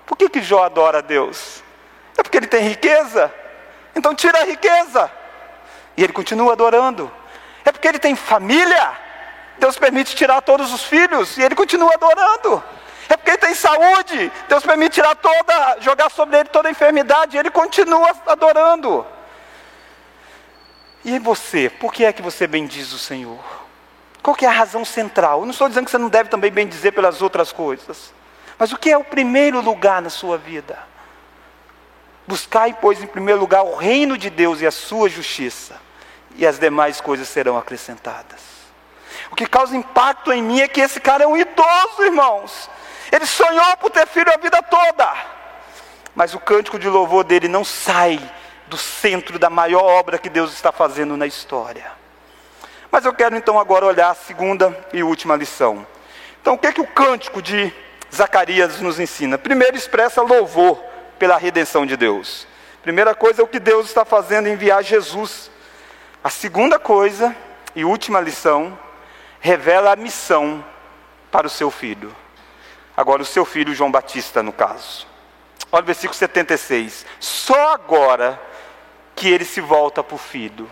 Por 0.07 0.17
que, 0.17 0.29
que 0.29 0.43
Jó 0.43 0.65
adora 0.65 0.99
a 0.99 1.03
Deus? 1.03 1.63
É 2.17 2.23
porque 2.23 2.37
ele 2.37 2.47
tem 2.47 2.63
riqueza? 2.63 3.33
Então 3.95 4.15
tira 4.15 4.41
a 4.41 4.45
riqueza. 4.45 5.11
E 5.97 6.03
ele 6.03 6.13
continua 6.13 6.53
adorando. 6.53 7.11
É 7.65 7.73
porque 7.73 7.87
ele 7.87 7.99
tem 7.99 8.17
família? 8.17 8.93
Deus 9.59 9.77
permite 9.77 10.17
tirar 10.17 10.41
todos 10.41 10.73
os 10.73 10.83
filhos 10.83 11.37
e 11.37 11.43
ele 11.43 11.55
continua 11.55 11.95
adorando. 11.95 12.63
É 13.11 13.17
porque 13.17 13.31
ele 13.31 13.39
tem 13.39 13.55
saúde, 13.55 14.33
Deus 14.49 14.65
permite 14.65 14.95
tirar 14.95 15.17
toda, 15.17 15.79
jogar 15.81 16.11
sobre 16.11 16.39
ele 16.39 16.49
toda 16.49 16.69
a 16.69 16.71
enfermidade, 16.71 17.37
e 17.37 17.41
ele 17.41 17.51
continua 17.51 18.15
adorando. 18.25 19.05
E 21.05 21.19
você, 21.19 21.71
por 21.71 21.93
que 21.93 22.05
é 22.05 22.13
que 22.13 22.23
você 22.23 22.47
bendiz 22.47 22.93
o 22.93 22.99
Senhor? 22.99 23.39
Qual 24.23 24.37
que 24.37 24.45
é 24.45 24.49
a 24.49 24.53
razão 24.53 24.85
central? 24.85 25.41
Eu 25.41 25.47
não 25.47 25.53
estou 25.53 25.69
dizendo 25.69 25.87
que 25.87 25.91
você 25.91 25.99
não 25.99 26.09
deve 26.09 26.29
também 26.29 26.51
bendizer 26.51 26.93
pelas 26.93 27.23
outras 27.23 27.53
coisas. 27.53 28.13
Mas 28.59 28.73
o 28.73 28.77
que 28.77 28.91
é 28.91 28.99
o 28.99 29.05
primeiro 29.05 29.61
lugar 29.63 30.03
na 30.03 30.11
sua 30.11 30.37
vida? 30.37 30.79
Buscai, 32.27 32.77
pois, 32.79 33.03
em 33.03 33.07
primeiro 33.07 33.41
lugar 33.41 33.63
o 33.63 33.75
reino 33.75 34.19
de 34.19 34.29
Deus 34.29 34.61
e 34.61 34.67
a 34.67 34.71
sua 34.71 35.09
justiça, 35.09 35.81
e 36.37 36.47
as 36.47 36.59
demais 36.59 37.01
coisas 37.01 37.29
serão 37.29 37.57
acrescentadas. 37.57 38.41
O 39.31 39.37
que 39.37 39.47
causa 39.47 39.77
impacto 39.77 40.33
em 40.33 40.43
mim 40.43 40.61
é 40.61 40.69
que 40.69 40.81
esse 40.81 41.01
cara 41.01 41.25
é 41.25 41.27
um 41.27 41.37
idoso, 41.37 42.03
irmãos. 42.03 42.69
Ele 43.11 43.25
sonhou 43.25 43.77
por 43.79 43.91
ter 43.91 44.07
filho 44.07 44.33
a 44.33 44.37
vida 44.37 44.63
toda. 44.63 45.13
Mas 46.15 46.35
o 46.35 46.39
cântico 46.39 46.79
de 46.79 46.89
louvor 46.89 47.25
dele 47.25 47.49
não 47.49 47.65
sai 47.65 48.21
do 48.71 48.79
centro 48.79 49.37
da 49.37 49.51
maior 49.51 49.83
obra 49.83 50.17
que 50.17 50.31
Deus 50.31 50.53
está 50.53 50.71
fazendo 50.71 51.17
na 51.17 51.27
história. 51.27 51.91
Mas 52.91 53.05
eu 53.05 53.13
quero 53.13 53.37
então 53.37 53.59
agora 53.59 53.85
olhar 53.85 54.11
a 54.11 54.15
segunda 54.15 54.87
e 54.93 55.03
última 55.03 55.35
lição. 55.35 55.85
Então, 56.41 56.55
o 56.55 56.59
que 56.59 56.69
é 56.69 56.73
que 56.73 56.81
o 56.81 56.87
cântico 56.87 57.43
de 57.43 57.73
Zacarias 58.15 58.81
nos 58.81 59.01
ensina? 59.01 59.37
Primeiro, 59.37 59.77
expressa 59.77 60.23
louvor 60.23 60.83
pela 61.19 61.37
redenção 61.37 61.85
de 61.85 61.97
Deus. 61.97 62.47
Primeira 62.81 63.15
coisa 63.15 63.43
é 63.43 63.45
o 63.45 63.49
que 63.49 63.59
Deus 63.59 63.87
está 63.87 64.05
fazendo 64.05 64.49
enviar 64.49 64.83
Jesus. 64.83 65.51
A 66.23 66.31
segunda 66.31 66.79
coisa 66.79 67.35
e 67.75 67.85
última 67.85 68.21
lição 68.21 68.79
revela 69.41 69.93
a 69.93 69.97
missão 69.97 70.65
para 71.31 71.47
o 71.47 71.51
seu 71.51 71.71
filho. 71.71 72.15
Agora, 72.97 73.23
o 73.23 73.27
seu 73.27 73.45
filho 73.45 73.75
João 73.75 73.91
Batista, 73.91 74.43
no 74.43 74.53
caso. 74.53 75.07
Olha 75.73 75.83
o 75.83 75.87
versículo 75.87 76.15
76. 76.15 77.05
Só 77.19 77.75
agora 77.75 78.41
que 79.21 79.29
ele 79.29 79.45
se 79.45 79.61
volta 79.61 80.03
para 80.03 80.15
o 80.15 80.19
filho. 80.19 80.67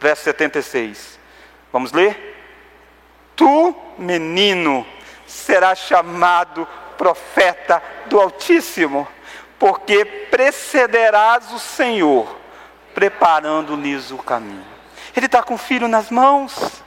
Verso 0.00 0.24
76. 0.24 1.20
Vamos 1.72 1.92
ler? 1.92 2.34
Tu, 3.36 3.76
menino, 3.96 4.84
serás 5.24 5.78
chamado 5.78 6.66
profeta 6.98 7.80
do 8.06 8.20
Altíssimo, 8.20 9.06
porque 9.56 10.04
precederás 10.04 11.52
o 11.52 11.60
Senhor, 11.60 12.36
preparando-lhes 12.92 14.10
o 14.10 14.18
caminho. 14.18 14.66
Ele 15.16 15.26
está 15.26 15.40
com 15.40 15.54
o 15.54 15.58
filho 15.58 15.86
nas 15.86 16.10
mãos, 16.10 16.82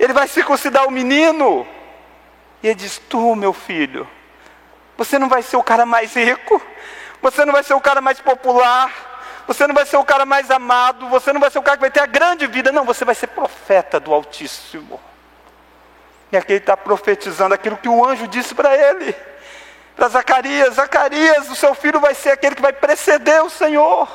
ele 0.00 0.12
vai 0.12 0.26
circuncidar 0.26 0.84
o 0.84 0.90
menino, 0.90 1.64
e 2.60 2.66
ele 2.66 2.74
diz: 2.74 2.98
Tu, 2.98 3.36
meu 3.36 3.52
filho, 3.52 4.08
você 4.96 5.16
não 5.16 5.28
vai 5.28 5.42
ser 5.42 5.56
o 5.56 5.62
cara 5.62 5.86
mais 5.86 6.12
rico, 6.12 6.60
você 7.20 7.44
não 7.44 7.52
vai 7.52 7.62
ser 7.62 7.74
o 7.74 7.80
cara 7.80 8.00
mais 8.00 8.20
popular, 8.20 9.11
você 9.46 9.66
não 9.66 9.74
vai 9.74 9.84
ser 9.86 9.96
o 9.96 10.04
cara 10.04 10.24
mais 10.24 10.50
amado, 10.50 11.08
você 11.08 11.32
não 11.32 11.40
vai 11.40 11.50
ser 11.50 11.58
o 11.58 11.62
cara 11.62 11.76
que 11.76 11.82
vai 11.82 11.90
ter 11.90 12.00
a 12.00 12.06
grande 12.06 12.46
vida, 12.46 12.70
não, 12.70 12.84
você 12.84 13.04
vai 13.04 13.14
ser 13.14 13.28
profeta 13.28 13.98
do 13.98 14.12
Altíssimo. 14.12 15.00
E 16.30 16.36
aqui 16.36 16.52
ele 16.52 16.60
está 16.60 16.76
profetizando 16.76 17.54
aquilo 17.54 17.76
que 17.76 17.88
o 17.88 18.04
anjo 18.04 18.26
disse 18.26 18.54
para 18.54 18.74
ele, 18.76 19.14
para 19.94 20.08
Zacarias: 20.08 20.74
Zacarias, 20.74 21.50
o 21.50 21.56
seu 21.56 21.74
filho 21.74 22.00
vai 22.00 22.14
ser 22.14 22.30
aquele 22.30 22.54
que 22.54 22.62
vai 22.62 22.72
preceder 22.72 23.42
o 23.42 23.50
Senhor. 23.50 24.08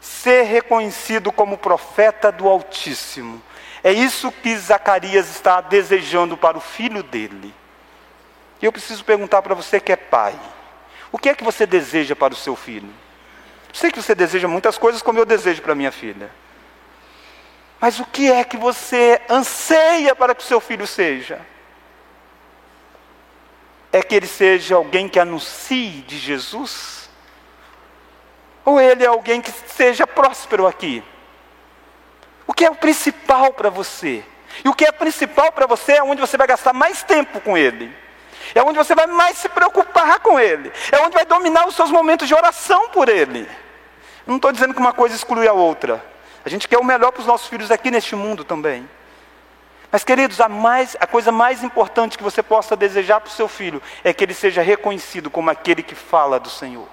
Ser 0.00 0.42
reconhecido 0.42 1.30
como 1.30 1.58
profeta 1.58 2.32
do 2.32 2.48
Altíssimo. 2.48 3.42
É 3.82 3.92
isso 3.92 4.32
que 4.32 4.56
Zacarias 4.56 5.28
está 5.30 5.60
desejando 5.60 6.36
para 6.36 6.56
o 6.56 6.60
filho 6.60 7.02
dele. 7.02 7.54
E 8.60 8.64
eu 8.64 8.72
preciso 8.72 9.04
perguntar 9.04 9.42
para 9.42 9.54
você 9.54 9.78
que 9.78 9.92
é 9.92 9.96
pai: 9.96 10.34
o 11.12 11.18
que 11.18 11.28
é 11.28 11.34
que 11.34 11.44
você 11.44 11.66
deseja 11.66 12.16
para 12.16 12.34
o 12.34 12.36
seu 12.36 12.56
filho? 12.56 12.92
Sei 13.76 13.90
que 13.90 14.00
você 14.00 14.14
deseja 14.14 14.48
muitas 14.48 14.78
coisas 14.78 15.02
como 15.02 15.18
eu 15.18 15.26
desejo 15.26 15.60
para 15.60 15.74
minha 15.74 15.92
filha. 15.92 16.30
Mas 17.78 18.00
o 18.00 18.06
que 18.06 18.32
é 18.32 18.42
que 18.42 18.56
você 18.56 19.20
anseia 19.28 20.16
para 20.16 20.34
que 20.34 20.42
o 20.42 20.46
seu 20.46 20.62
filho 20.62 20.86
seja? 20.86 21.42
É 23.92 24.02
que 24.02 24.14
ele 24.14 24.26
seja 24.26 24.76
alguém 24.76 25.10
que 25.10 25.20
anuncie 25.20 26.00
de 26.08 26.16
Jesus? 26.16 27.10
Ou 28.64 28.80
ele 28.80 29.04
é 29.04 29.08
alguém 29.08 29.42
que 29.42 29.52
seja 29.52 30.06
próspero 30.06 30.66
aqui? 30.66 31.04
O 32.46 32.54
que 32.54 32.64
é 32.64 32.70
o 32.70 32.74
principal 32.74 33.52
para 33.52 33.68
você? 33.68 34.24
E 34.64 34.70
o 34.70 34.74
que 34.74 34.86
é 34.86 34.90
principal 34.90 35.52
para 35.52 35.66
você 35.66 35.92
é 35.92 36.02
onde 36.02 36.22
você 36.22 36.38
vai 36.38 36.46
gastar 36.46 36.72
mais 36.72 37.02
tempo 37.02 37.42
com 37.42 37.58
ele. 37.58 37.94
É 38.54 38.62
onde 38.62 38.78
você 38.78 38.94
vai 38.94 39.06
mais 39.06 39.36
se 39.36 39.50
preocupar 39.50 40.18
com 40.20 40.40
ele. 40.40 40.72
É 40.90 40.98
onde 41.00 41.14
vai 41.14 41.26
dominar 41.26 41.68
os 41.68 41.76
seus 41.76 41.90
momentos 41.90 42.26
de 42.26 42.34
oração 42.34 42.88
por 42.88 43.10
ele. 43.10 43.46
Não 44.26 44.36
estou 44.36 44.50
dizendo 44.50 44.74
que 44.74 44.80
uma 44.80 44.92
coisa 44.92 45.14
exclui 45.14 45.46
a 45.46 45.52
outra. 45.52 46.04
A 46.44 46.48
gente 46.48 46.66
quer 46.68 46.78
o 46.78 46.84
melhor 46.84 47.12
para 47.12 47.20
os 47.20 47.26
nossos 47.26 47.48
filhos 47.48 47.70
aqui 47.70 47.90
neste 47.90 48.16
mundo 48.16 48.44
também. 48.44 48.88
Mas, 49.90 50.02
queridos, 50.02 50.40
a, 50.40 50.48
mais, 50.48 50.96
a 51.00 51.06
coisa 51.06 51.30
mais 51.30 51.62
importante 51.62 52.18
que 52.18 52.24
você 52.24 52.42
possa 52.42 52.76
desejar 52.76 53.20
para 53.20 53.28
o 53.28 53.32
seu 53.32 53.48
filho 53.48 53.80
é 54.02 54.12
que 54.12 54.24
ele 54.24 54.34
seja 54.34 54.62
reconhecido 54.62 55.30
como 55.30 55.48
aquele 55.48 55.82
que 55.82 55.94
fala 55.94 56.40
do 56.40 56.50
Senhor. 56.50 56.88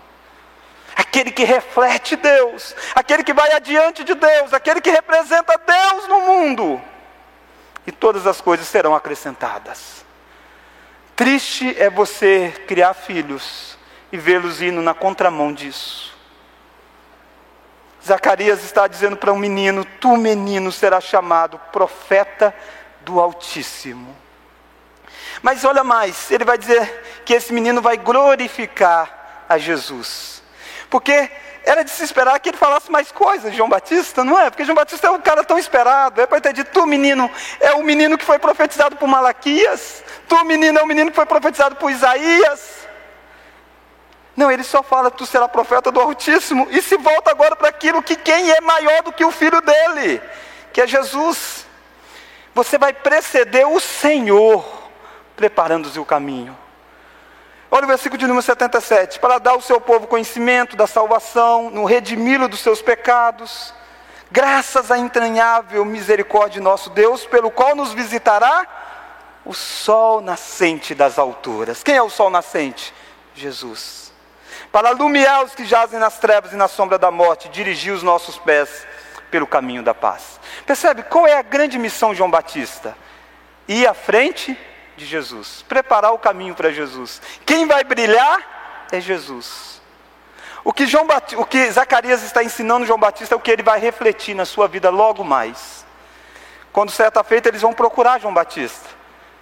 Aquele 0.96 1.32
que 1.32 1.44
reflete 1.44 2.16
Deus, 2.16 2.76
aquele 2.94 3.24
que 3.24 3.34
vai 3.34 3.52
adiante 3.52 4.04
de 4.04 4.14
Deus, 4.14 4.54
aquele 4.54 4.80
que 4.80 4.92
representa 4.92 5.58
Deus 5.58 6.08
no 6.08 6.22
mundo. 6.22 6.80
E 7.86 7.92
todas 7.92 8.28
as 8.28 8.40
coisas 8.40 8.68
serão 8.68 8.94
acrescentadas. 8.96 10.06
Triste 11.16 11.76
é 11.80 11.90
você 11.90 12.54
criar 12.68 12.94
filhos 12.94 13.78
e 14.12 14.18
vê-los 14.18 14.62
indo 14.62 14.82
na 14.82 14.94
contramão 14.94 15.52
disso. 15.52 16.13
Zacarias 18.06 18.64
está 18.64 18.88
dizendo 18.88 19.16
para 19.16 19.32
um 19.32 19.38
menino: 19.38 19.86
Tu, 20.00 20.16
menino, 20.18 20.72
serás 20.72 21.04
chamado 21.04 21.60
profeta 21.72 22.54
do 23.02 23.20
Altíssimo. 23.20 24.16
Mas 25.42 25.64
olha 25.66 25.84
mais, 25.84 26.32
ele 26.32 26.46
vai 26.46 26.58
dizer 26.58 27.22
que 27.26 27.34
esse 27.34 27.52
menino 27.52 27.82
vai 27.82 27.98
glorificar 27.98 29.46
a 29.48 29.58
Jesus. 29.58 30.42
Porque 30.90 31.30
era 31.66 31.84
de 31.84 31.90
se 31.90 32.04
esperar 32.04 32.40
que 32.40 32.50
ele 32.50 32.58
falasse 32.58 32.92
mais 32.92 33.12
coisas, 33.12 33.54
João 33.56 33.70
Batista, 33.70 34.24
não 34.24 34.40
é? 34.40 34.50
Porque 34.50 34.66
João 34.66 34.76
Batista 34.76 35.08
é 35.08 35.12
um 35.12 35.22
cara 35.22 35.44
tão 35.44 35.58
esperado. 35.58 36.22
É 36.22 36.28
para 36.28 36.42
ter 36.42 36.54
dito, 36.54 36.72
tu 36.72 36.86
menino, 36.86 37.32
é 37.60 37.74
o 37.74 37.84
menino 37.84 38.18
que 38.18 38.26
foi 38.26 38.38
profetizado 38.38 38.96
por 38.96 39.08
Malaquias. 39.08 40.04
Tu 40.28 40.46
menino 40.46 40.78
é 40.78 40.84
o 40.84 40.88
menino 40.88 41.10
que 41.10 41.16
foi 41.16 41.26
profetizado 41.26 41.76
por 41.78 41.90
Isaías. 41.90 42.83
Não, 44.36 44.52
ele 44.52 44.64
só 44.64 44.82
fala, 44.82 45.12
tu 45.12 45.26
será 45.26 45.48
profeta 45.48 45.92
do 45.92 46.00
Altíssimo, 46.00 46.68
e 46.72 46.82
se 46.82 46.98
volta 46.98 47.30
agora 47.30 47.56
para 47.56 47.70
aquilo 47.70 48.02
que 48.02 48.16
quem 48.16 48.50
é 48.52 48.60
maior 48.62 49.04
do 49.04 49.14
que 49.14 49.24
o 49.24 49.32
filho 49.32 49.62
dele, 49.62 50.22
que 50.72 50.82
é 50.82 50.88
Jesus. 50.88 51.68
Você 52.56 52.78
vai 52.78 52.94
preceder 52.94 53.68
o 53.68 53.80
Senhor, 53.80 54.66
preparando-se 55.36 56.00
o 56.00 56.06
caminho. 56.06 56.58
Olha 57.70 57.86
o 57.86 57.88
versículo 57.88 58.18
de 58.18 58.26
número 58.26 58.44
77, 58.44 59.20
para 59.20 59.38
dar 59.38 59.52
ao 59.52 59.62
seu 59.62 59.80
povo 59.80 60.08
conhecimento 60.08 60.76
da 60.76 60.88
salvação, 60.88 61.70
no 61.70 61.86
redimi-lo 61.86 62.48
dos 62.48 62.60
seus 62.60 62.82
pecados, 62.82 63.74
graças 64.32 64.90
à 64.90 64.98
entranhável 64.98 65.86
misericórdia 65.86 66.54
de 66.54 66.60
nosso 66.60 66.90
Deus, 66.90 67.26
pelo 67.26 67.52
qual 67.52 67.76
nos 67.76 67.94
visitará 67.94 68.66
o 69.46 69.54
sol 69.54 70.22
nascente 70.22 70.96
das 70.96 71.20
alturas. 71.20 71.84
Quem 71.84 71.96
é 71.96 72.02
o 72.02 72.10
sol 72.10 72.32
nascente? 72.32 72.94
Jesus 73.36 74.13
para 74.74 74.90
alumiar 74.90 75.44
os 75.44 75.54
que 75.54 75.66
jazem 75.66 76.00
nas 76.00 76.18
trevas 76.18 76.52
e 76.52 76.56
na 76.56 76.68
sombra 76.68 76.98
da 76.98 77.12
morte, 77.12 77.48
dirigir 77.48 77.94
os 77.94 78.02
nossos 78.02 78.40
pés 78.40 78.88
pelo 79.30 79.46
caminho 79.46 79.84
da 79.84 79.94
paz. 79.94 80.40
Percebe 80.66 81.04
qual 81.04 81.28
é 81.28 81.38
a 81.38 81.44
grande 81.44 81.78
missão 81.78 82.10
de 82.10 82.18
João 82.18 82.32
Batista? 82.32 82.98
Ir 83.68 83.86
à 83.86 83.94
frente 83.94 84.58
de 84.98 85.06
Jesus, 85.06 85.64
preparar 85.70 86.12
o 86.12 86.18
caminho 86.18 86.56
para 86.56 86.72
Jesus. 86.72 87.22
Quem 87.46 87.68
vai 87.68 87.84
brilhar 87.84 88.88
é 88.92 89.00
Jesus. 89.00 89.80
O 90.64 90.74
que, 90.74 90.88
João 90.88 91.06
o 91.38 91.46
que 91.46 91.70
Zacarias 91.70 92.24
está 92.24 92.44
ensinando 92.44 92.88
João 92.88 92.98
Batista 93.00 93.36
é 93.36 93.38
o 93.38 93.42
que 93.42 93.52
ele 93.52 93.62
vai 93.62 93.80
refletir 93.80 94.34
na 94.34 94.44
sua 94.44 94.68
vida 94.68 94.90
logo 94.90 95.24
mais. 95.24 95.86
Quando 96.72 96.90
certa 96.90 97.24
feita 97.24 97.48
eles 97.48 97.62
vão 97.62 97.74
procurar 97.74 98.20
João 98.20 98.34
Batista. 98.34 98.90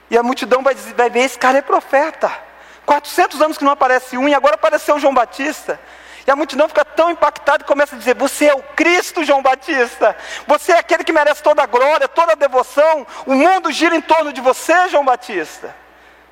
E 0.10 0.18
a 0.18 0.24
multidão 0.24 0.62
vai, 0.62 0.76
dizer, 0.76 0.94
vai 0.94 1.10
ver: 1.10 1.22
esse 1.22 1.40
cara 1.40 1.60
é 1.60 1.62
profeta. 1.62 2.51
400 2.92 3.42
anos 3.42 3.58
que 3.58 3.64
não 3.64 3.72
aparece 3.72 4.18
um, 4.18 4.28
e 4.28 4.34
agora 4.34 4.56
apareceu 4.56 5.00
João 5.00 5.14
Batista. 5.14 5.80
E 6.28 6.30
a 6.30 6.36
multidão 6.36 6.68
fica 6.68 6.84
tão 6.84 7.10
impactada 7.10 7.64
e 7.64 7.66
começa 7.66 7.96
a 7.96 7.98
dizer: 7.98 8.16
Você 8.16 8.48
é 8.48 8.54
o 8.54 8.62
Cristo, 8.62 9.24
João 9.24 9.42
Batista. 9.42 10.14
Você 10.46 10.74
é 10.74 10.80
aquele 10.80 11.06
que 11.06 11.14
merece 11.14 11.42
toda 11.42 11.64
a 11.64 11.66
glória, 11.66 12.10
toda 12.10 12.34
a 12.34 12.36
devoção. 12.36 13.08
O 13.26 13.34
mundo 13.34 13.72
gira 13.72 13.96
em 13.96 14.02
torno 14.02 14.34
de 14.34 14.42
você, 14.42 14.90
João 14.90 15.06
Batista. 15.06 15.74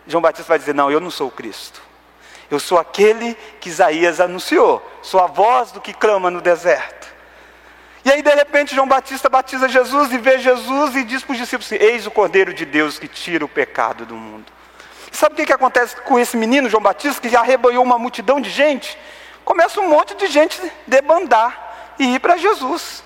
João 0.05 0.21
Batista 0.21 0.49
vai 0.49 0.59
dizer: 0.59 0.75
Não, 0.75 0.91
eu 0.91 0.99
não 0.99 1.09
sou 1.09 1.29
o 1.29 1.31
Cristo. 1.31 1.81
Eu 2.51 2.59
sou 2.59 2.77
aquele 2.77 3.35
que 3.61 3.69
Isaías 3.69 4.19
anunciou. 4.19 4.85
Sou 5.01 5.21
a 5.21 5.27
voz 5.27 5.71
do 5.71 5.79
que 5.79 5.93
clama 5.93 6.29
no 6.29 6.41
deserto. 6.41 7.07
E 8.03 8.11
aí, 8.11 8.21
de 8.21 8.35
repente, 8.35 8.75
João 8.75 8.87
Batista 8.87 9.29
batiza 9.29 9.69
Jesus 9.69 10.11
e 10.11 10.17
vê 10.17 10.39
Jesus 10.39 10.93
e 10.97 11.05
diz 11.05 11.23
para 11.23 11.31
os 11.31 11.39
discípulos: 11.39 11.71
Eis 11.71 12.05
o 12.05 12.11
Cordeiro 12.11 12.53
de 12.53 12.65
Deus 12.65 12.99
que 12.99 13.07
tira 13.07 13.45
o 13.45 13.47
pecado 13.47 14.05
do 14.05 14.15
mundo. 14.15 14.58
Sabe 15.19 15.33
o 15.33 15.35
que, 15.35 15.47
que 15.47 15.51
acontece 15.51 15.97
com 15.97 16.17
esse 16.17 16.37
menino, 16.37 16.69
João 16.69 16.81
Batista, 16.81 17.19
que 17.19 17.27
já 17.27 17.41
arrebanhou 17.41 17.83
uma 17.83 17.99
multidão 17.99 18.39
de 18.39 18.49
gente? 18.49 18.97
Começa 19.43 19.81
um 19.81 19.89
monte 19.89 20.15
de 20.15 20.27
gente 20.27 20.57
debandar 20.87 21.95
e 21.99 22.15
ir 22.15 22.19
para 22.21 22.37
Jesus. 22.37 23.03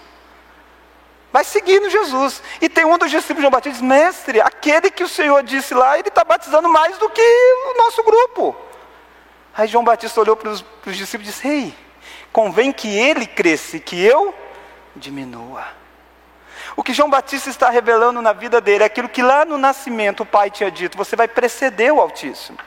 Vai 1.32 1.44
seguindo 1.44 1.90
Jesus. 1.90 2.40
E 2.62 2.70
tem 2.70 2.86
um 2.86 3.00
dos 3.00 3.10
discípulos 3.10 3.38
de 3.38 3.42
João 3.42 3.52
Batista 3.52 3.80
diz: 3.80 3.82
Mestre, 3.82 4.40
aquele 4.42 4.92
que 4.92 5.04
o 5.04 5.10
Senhor 5.10 5.42
disse 5.42 5.74
lá, 5.74 5.98
ele 5.98 6.10
está 6.10 6.24
batizando 6.24 6.70
mais 6.70 7.00
do 7.00 7.10
que 7.10 7.20
o 7.20 7.78
nosso 7.80 8.04
grupo. 8.04 8.56
Aí 9.56 9.68
João 9.68 9.84
Batista 9.84 10.22
olhou 10.22 10.36
para 10.36 10.52
os 10.52 10.64
discípulos 10.86 11.30
e 11.30 11.32
disse: 11.32 11.48
Ei, 11.48 11.76
convém 12.32 12.72
que 12.72 12.96
ele 12.96 13.26
cresça 13.26 13.78
e 13.78 13.80
que 13.80 14.00
eu 14.00 14.36
diminua. 14.96 15.66
O 16.76 16.84
que 16.84 16.94
João 16.94 17.10
Batista 17.10 17.50
está 17.50 17.70
revelando 17.70 18.22
na 18.22 18.34
vida 18.34 18.60
dele 18.60 18.84
é 18.84 18.88
aquilo 18.88 19.08
que 19.08 19.22
lá 19.22 19.46
no 19.46 19.58
nascimento 19.58 20.24
o 20.24 20.26
pai 20.26 20.50
tinha 20.50 20.72
dito: 20.72 20.98
você 20.98 21.16
vai 21.16 21.28
preceder 21.28 21.92
o 21.94 22.02
Altíssimo. 22.02 22.58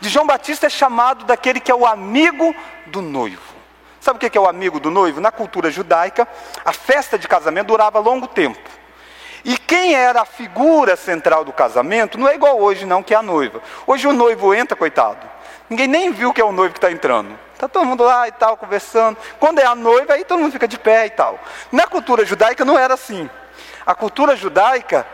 De 0.00 0.08
João 0.08 0.26
Batista 0.26 0.66
é 0.66 0.70
chamado 0.70 1.24
daquele 1.24 1.60
que 1.60 1.70
é 1.70 1.74
o 1.74 1.86
amigo 1.86 2.54
do 2.86 3.00
noivo. 3.00 3.56
Sabe 4.00 4.18
o 4.18 4.30
que 4.30 4.36
é 4.36 4.40
o 4.40 4.46
amigo 4.46 4.78
do 4.78 4.90
noivo? 4.90 5.20
Na 5.20 5.32
cultura 5.32 5.70
judaica, 5.70 6.28
a 6.64 6.72
festa 6.72 7.18
de 7.18 7.26
casamento 7.26 7.68
durava 7.68 7.98
longo 7.98 8.28
tempo. 8.28 8.60
E 9.44 9.56
quem 9.56 9.94
era 9.94 10.22
a 10.22 10.24
figura 10.24 10.96
central 10.96 11.44
do 11.44 11.52
casamento 11.52 12.18
não 12.18 12.28
é 12.28 12.34
igual 12.34 12.60
hoje, 12.60 12.84
não, 12.84 13.02
que 13.02 13.14
é 13.14 13.16
a 13.16 13.22
noiva. 13.22 13.62
Hoje 13.86 14.06
o 14.06 14.12
noivo 14.12 14.54
entra, 14.54 14.76
coitado. 14.76 15.26
Ninguém 15.70 15.86
nem 15.86 16.12
viu 16.12 16.32
que 16.32 16.40
é 16.40 16.44
o 16.44 16.52
noivo 16.52 16.74
que 16.74 16.78
está 16.78 16.90
entrando. 16.90 17.36
Está 17.54 17.66
todo 17.66 17.86
mundo 17.86 18.04
lá 18.04 18.28
e 18.28 18.32
tal, 18.32 18.56
conversando. 18.56 19.16
Quando 19.40 19.58
é 19.60 19.64
a 19.64 19.74
noiva, 19.74 20.12
aí 20.12 20.24
todo 20.24 20.40
mundo 20.40 20.52
fica 20.52 20.68
de 20.68 20.78
pé 20.78 21.06
e 21.06 21.10
tal. 21.10 21.38
Na 21.72 21.86
cultura 21.86 22.24
judaica 22.24 22.64
não 22.64 22.78
era 22.78 22.94
assim. 22.94 23.30
A 23.86 23.94
cultura 23.94 24.34
judaica, 24.34 25.06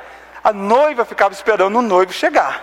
a 0.43 0.53
noiva 0.53 1.05
ficava 1.05 1.35
esperando 1.35 1.79
o 1.79 1.83
noivo 1.83 2.13
chegar. 2.13 2.63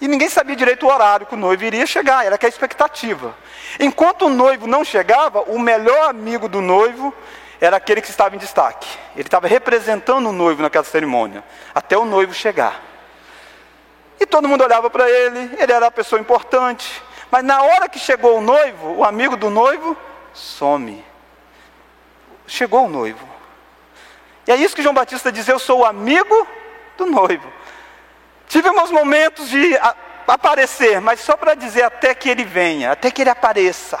E 0.00 0.06
ninguém 0.06 0.28
sabia 0.28 0.54
direito 0.54 0.86
o 0.86 0.92
horário 0.92 1.26
que 1.26 1.34
o 1.34 1.38
noivo 1.38 1.64
iria 1.64 1.86
chegar, 1.86 2.24
era 2.24 2.38
que 2.38 2.46
a 2.46 2.48
expectativa. 2.48 3.34
Enquanto 3.80 4.26
o 4.26 4.28
noivo 4.28 4.66
não 4.66 4.84
chegava, 4.84 5.40
o 5.42 5.58
melhor 5.58 6.10
amigo 6.10 6.48
do 6.48 6.60
noivo 6.60 7.12
era 7.60 7.78
aquele 7.78 8.00
que 8.00 8.10
estava 8.10 8.36
em 8.36 8.38
destaque. 8.38 8.88
Ele 9.16 9.26
estava 9.26 9.48
representando 9.48 10.28
o 10.28 10.32
noivo 10.32 10.62
naquela 10.62 10.84
cerimônia, 10.84 11.42
até 11.74 11.96
o 11.96 12.04
noivo 12.04 12.32
chegar. 12.32 12.80
E 14.20 14.26
todo 14.26 14.46
mundo 14.46 14.62
olhava 14.62 14.88
para 14.90 15.10
ele, 15.10 15.50
ele 15.58 15.72
era 15.72 15.86
a 15.86 15.90
pessoa 15.90 16.20
importante. 16.20 17.02
Mas 17.30 17.42
na 17.42 17.62
hora 17.62 17.88
que 17.88 17.98
chegou 17.98 18.38
o 18.38 18.40
noivo, 18.40 18.98
o 18.98 19.04
amigo 19.04 19.36
do 19.36 19.50
noivo 19.50 19.96
some. 20.32 21.04
Chegou 22.46 22.86
o 22.86 22.88
noivo. 22.88 23.37
E 24.48 24.52
é 24.52 24.56
isso 24.56 24.74
que 24.74 24.82
João 24.82 24.94
Batista 24.94 25.30
diz: 25.30 25.46
Eu 25.46 25.58
sou 25.58 25.80
o 25.80 25.84
amigo 25.84 26.48
do 26.96 27.04
noivo. 27.04 27.52
Tive 28.48 28.70
meus 28.72 28.90
momentos 28.90 29.50
de 29.50 29.78
aparecer, 30.26 31.02
mas 31.02 31.20
só 31.20 31.36
para 31.36 31.52
dizer 31.52 31.82
até 31.82 32.14
que 32.14 32.30
ele 32.30 32.44
venha, 32.44 32.92
até 32.92 33.10
que 33.10 33.20
ele 33.20 33.28
apareça. 33.28 33.98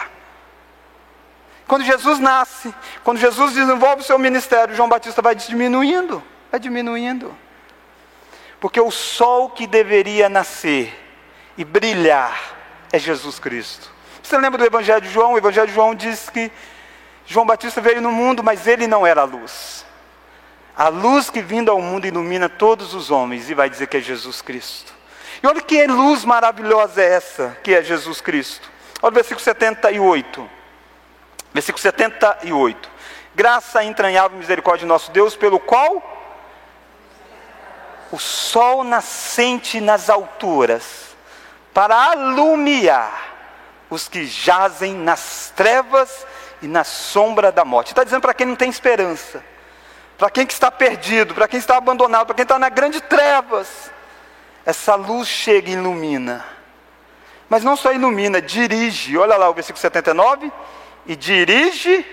Quando 1.66 1.84
Jesus 1.84 2.18
nasce, 2.18 2.74
quando 3.04 3.18
Jesus 3.18 3.52
desenvolve 3.52 4.00
o 4.00 4.04
seu 4.04 4.18
ministério, 4.18 4.74
João 4.74 4.88
Batista 4.88 5.20
vai 5.20 5.34
diminuindo, 5.34 6.24
vai 6.50 6.58
diminuindo. 6.58 7.36
Porque 8.58 8.80
o 8.80 8.90
sol 8.90 9.50
que 9.50 9.66
deveria 9.66 10.30
nascer 10.30 10.98
e 11.58 11.64
brilhar 11.64 12.40
é 12.90 12.98
Jesus 12.98 13.38
Cristo. 13.38 13.92
Você 14.22 14.38
lembra 14.38 14.56
do 14.56 14.64
Evangelho 14.64 15.02
de 15.02 15.10
João? 15.10 15.34
O 15.34 15.38
Evangelho 15.38 15.66
de 15.66 15.74
João 15.74 15.94
diz 15.94 16.30
que 16.30 16.50
João 17.26 17.44
Batista 17.44 17.82
veio 17.82 18.00
no 18.00 18.10
mundo, 18.10 18.42
mas 18.42 18.66
ele 18.66 18.86
não 18.86 19.06
era 19.06 19.20
a 19.20 19.24
luz. 19.24 19.86
A 20.78 20.86
luz 20.90 21.28
que 21.28 21.42
vindo 21.42 21.72
ao 21.72 21.82
mundo 21.82 22.06
ilumina 22.06 22.48
todos 22.48 22.94
os 22.94 23.10
homens, 23.10 23.50
e 23.50 23.54
vai 23.54 23.68
dizer 23.68 23.88
que 23.88 23.96
é 23.96 24.00
Jesus 24.00 24.40
Cristo. 24.40 24.94
E 25.42 25.46
olha 25.48 25.60
que 25.60 25.84
luz 25.88 26.24
maravilhosa 26.24 27.02
é 27.02 27.14
essa, 27.14 27.58
que 27.64 27.74
é 27.74 27.82
Jesus 27.82 28.20
Cristo. 28.20 28.70
Olha 29.02 29.10
o 29.10 29.14
versículo 29.14 29.40
78. 29.40 30.48
Versículo 31.52 31.82
78. 31.82 32.88
Graça 33.34 33.82
entranhável 33.82 34.36
e 34.36 34.40
misericórdia 34.40 34.84
de 34.84 34.88
nosso 34.88 35.10
Deus, 35.10 35.34
pelo 35.34 35.58
qual 35.58 36.00
o 38.12 38.18
sol 38.18 38.84
nascente 38.84 39.80
nas 39.80 40.08
alturas, 40.08 41.16
para 41.74 42.12
alumiar 42.12 43.34
os 43.90 44.06
que 44.06 44.24
jazem 44.26 44.94
nas 44.94 45.52
trevas 45.56 46.24
e 46.62 46.68
na 46.68 46.84
sombra 46.84 47.50
da 47.50 47.64
morte. 47.64 47.88
Está 47.88 48.04
dizendo 48.04 48.22
para 48.22 48.34
quem 48.34 48.46
não 48.46 48.54
tem 48.54 48.70
esperança, 48.70 49.42
para 50.18 50.28
quem 50.28 50.44
que 50.44 50.52
está 50.52 50.68
perdido, 50.68 51.32
para 51.32 51.46
quem 51.46 51.60
está 51.60 51.76
abandonado, 51.76 52.26
para 52.26 52.34
quem 52.34 52.42
está 52.42 52.58
na 52.58 52.68
grande 52.68 53.00
trevas. 53.00 53.90
Essa 54.66 54.96
luz 54.96 55.28
chega 55.28 55.70
e 55.70 55.74
ilumina. 55.74 56.44
Mas 57.48 57.62
não 57.62 57.76
só 57.76 57.92
ilumina, 57.92 58.42
dirige. 58.42 59.16
Olha 59.16 59.36
lá 59.36 59.48
o 59.48 59.54
versículo 59.54 59.80
79. 59.80 60.52
E 61.06 61.14
dirige 61.14 62.04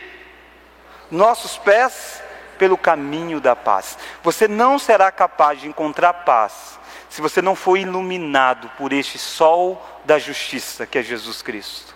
nossos 1.09 1.57
pés 1.57 2.21
pelo 2.59 2.77
caminho 2.77 3.41
da 3.41 3.55
paz. 3.55 3.97
Você 4.23 4.47
não 4.47 4.77
será 4.79 5.11
capaz 5.11 5.59
de 5.59 5.67
encontrar 5.67 6.13
paz 6.13 6.79
se 7.09 7.21
você 7.21 7.41
não 7.41 7.55
for 7.55 7.77
iluminado 7.77 8.69
por 8.77 8.93
este 8.93 9.17
sol 9.17 9.83
da 10.05 10.19
justiça 10.19 10.85
que 10.85 10.99
é 10.99 11.03
Jesus 11.03 11.41
Cristo. 11.41 11.95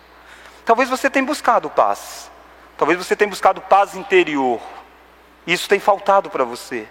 Talvez 0.65 0.89
você 0.89 1.09
tenha 1.09 1.25
buscado 1.25 1.69
paz. 1.69 2.31
Talvez 2.77 2.97
você 2.97 3.15
tenha 3.15 3.29
buscado 3.29 3.61
paz 3.61 3.95
interior. 3.95 4.59
Isso 5.45 5.67
tem 5.67 5.80
faltado 5.80 6.30
para 6.30 6.43
você. 6.43 6.88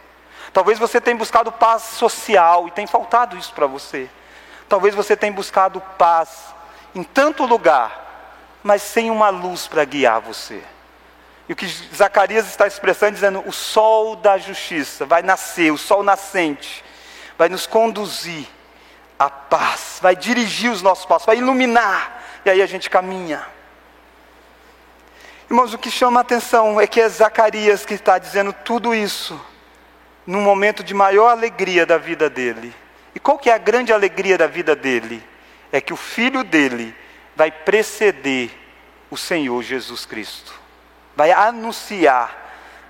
Talvez 0.53 0.79
você 0.79 1.01
tenha 1.01 1.17
buscado 1.17 1.53
paz 1.53 1.83
social 1.83 2.69
e 2.69 2.71
tem 2.71 2.87
faltado 2.87 3.37
isso 3.37 3.53
para 3.53 3.67
você. 3.67 4.09
Talvez 4.69 4.95
você 4.95 5.17
tenha 5.17 5.33
buscado 5.33 5.81
paz 5.97 6.55
em 6.95 7.03
tanto 7.03 7.45
lugar, 7.45 8.59
mas 8.63 8.83
sem 8.83 9.11
uma 9.11 9.29
luz 9.29 9.67
para 9.67 9.85
guiar 9.85 10.21
você. 10.21 10.63
E 11.49 11.53
o 11.53 11.57
que 11.57 11.67
Zacarias 11.95 12.47
está 12.47 12.67
expressando, 12.67 13.13
dizendo: 13.13 13.43
o 13.47 13.53
sol 13.53 14.17
da 14.17 14.37
justiça 14.37 15.07
vai 15.07 15.23
nascer, 15.23 15.73
o 15.73 15.79
sol 15.79 16.03
nascente, 16.03 16.85
vai 17.39 17.49
nos 17.49 17.67
conduzir 17.67 18.47
à 19.19 19.31
paz, 19.31 19.99
vai 20.03 20.15
dirigir 20.15 20.71
os 20.71 20.83
nossos 20.83 21.07
passos, 21.07 21.27
vai 21.27 21.39
iluminar, 21.39 22.23
e 22.45 22.51
aí 22.51 22.61
a 22.61 22.67
gente 22.67 22.91
caminha. 22.91 23.58
Irmãos, 25.51 25.73
o 25.73 25.79
que 25.79 25.91
chama 25.91 26.21
a 26.21 26.23
atenção 26.23 26.81
é 26.81 26.87
que 26.87 27.01
é 27.01 27.09
Zacarias 27.09 27.87
que 27.87 27.95
está 27.95 28.19
dizendo 28.19 28.53
tudo 28.53 28.95
isso, 28.95 29.41
num 30.27 30.43
momento 30.43 30.85
de 30.85 30.93
maior 30.93 31.29
alegria 31.29 31.87
da 31.87 31.97
vida 31.97 32.29
dele. 32.29 32.75
E 33.15 33.21
qual 33.21 33.39
que 33.39 33.49
é 33.49 33.55
a 33.55 33.59
grande 33.59 33.93
alegria 33.93 34.37
da 34.37 34.47
vida 34.47 34.77
dele? 34.77 35.23
É 35.73 35.81
que 35.81 35.93
o 35.93 35.97
filho 35.97 36.45
dele 36.45 36.95
vai 37.35 37.51
preceder 37.51 38.51
o 39.11 39.17
Senhor 39.17 39.63
Jesus 39.63 40.05
Cristo 40.05 40.59
vai 41.19 41.33
anunciar 41.33 42.33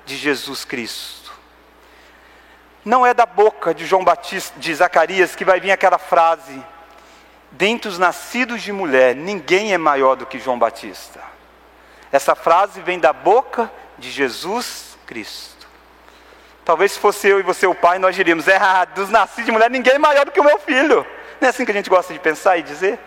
de 0.05 0.14
Jesus 0.14 0.62
Cristo. 0.62 1.33
Não 2.85 3.06
é 3.06 3.15
da 3.15 3.25
boca 3.25 3.73
de 3.73 3.87
João 3.87 4.04
Batista, 4.04 4.61
de 4.61 4.75
Zacarias, 4.75 5.35
que 5.35 5.46
vai 5.46 5.59
vir 5.59 5.71
aquela 5.71 5.96
frase: 5.96 6.63
dentre 7.50 7.88
os 7.88 7.98
nascidos 7.98 8.61
de 8.61 8.71
mulher, 8.71 9.17
ninguém 9.17 9.73
é 9.73 9.79
maior 9.79 10.15
do 10.15 10.27
que 10.27 10.38
João 10.38 10.59
Batista. 10.59 11.23
Essa 12.11 12.35
frase 12.35 12.81
vem 12.81 12.98
da 12.98 13.13
boca 13.13 13.71
de 13.98 14.11
Jesus 14.11 14.96
Cristo. 15.06 15.67
Talvez 16.65 16.92
se 16.92 16.98
fosse 16.98 17.27
eu 17.29 17.40
e 17.40 17.42
você 17.42 17.67
o 17.67 17.75
pai, 17.75 17.98
nós 17.98 18.15
diríamos: 18.15 18.48
é, 18.48 18.56
ah, 18.56 18.85
dos 18.85 19.09
nascidos 19.09 19.46
de 19.46 19.52
mulher, 19.52 19.71
ninguém 19.71 19.94
é 19.94 19.98
maior 19.98 20.25
do 20.25 20.33
que 20.33 20.40
o 20.40 20.44
meu 20.44 20.59
filho. 20.59 21.06
Não 21.40 21.46
é 21.46 21.50
assim 21.50 21.65
que 21.65 21.71
a 21.71 21.75
gente 21.75 21.88
gosta 21.88 22.13
de 22.13 22.19
pensar 22.19 22.59
e 22.59 22.63
dizer? 22.63 22.98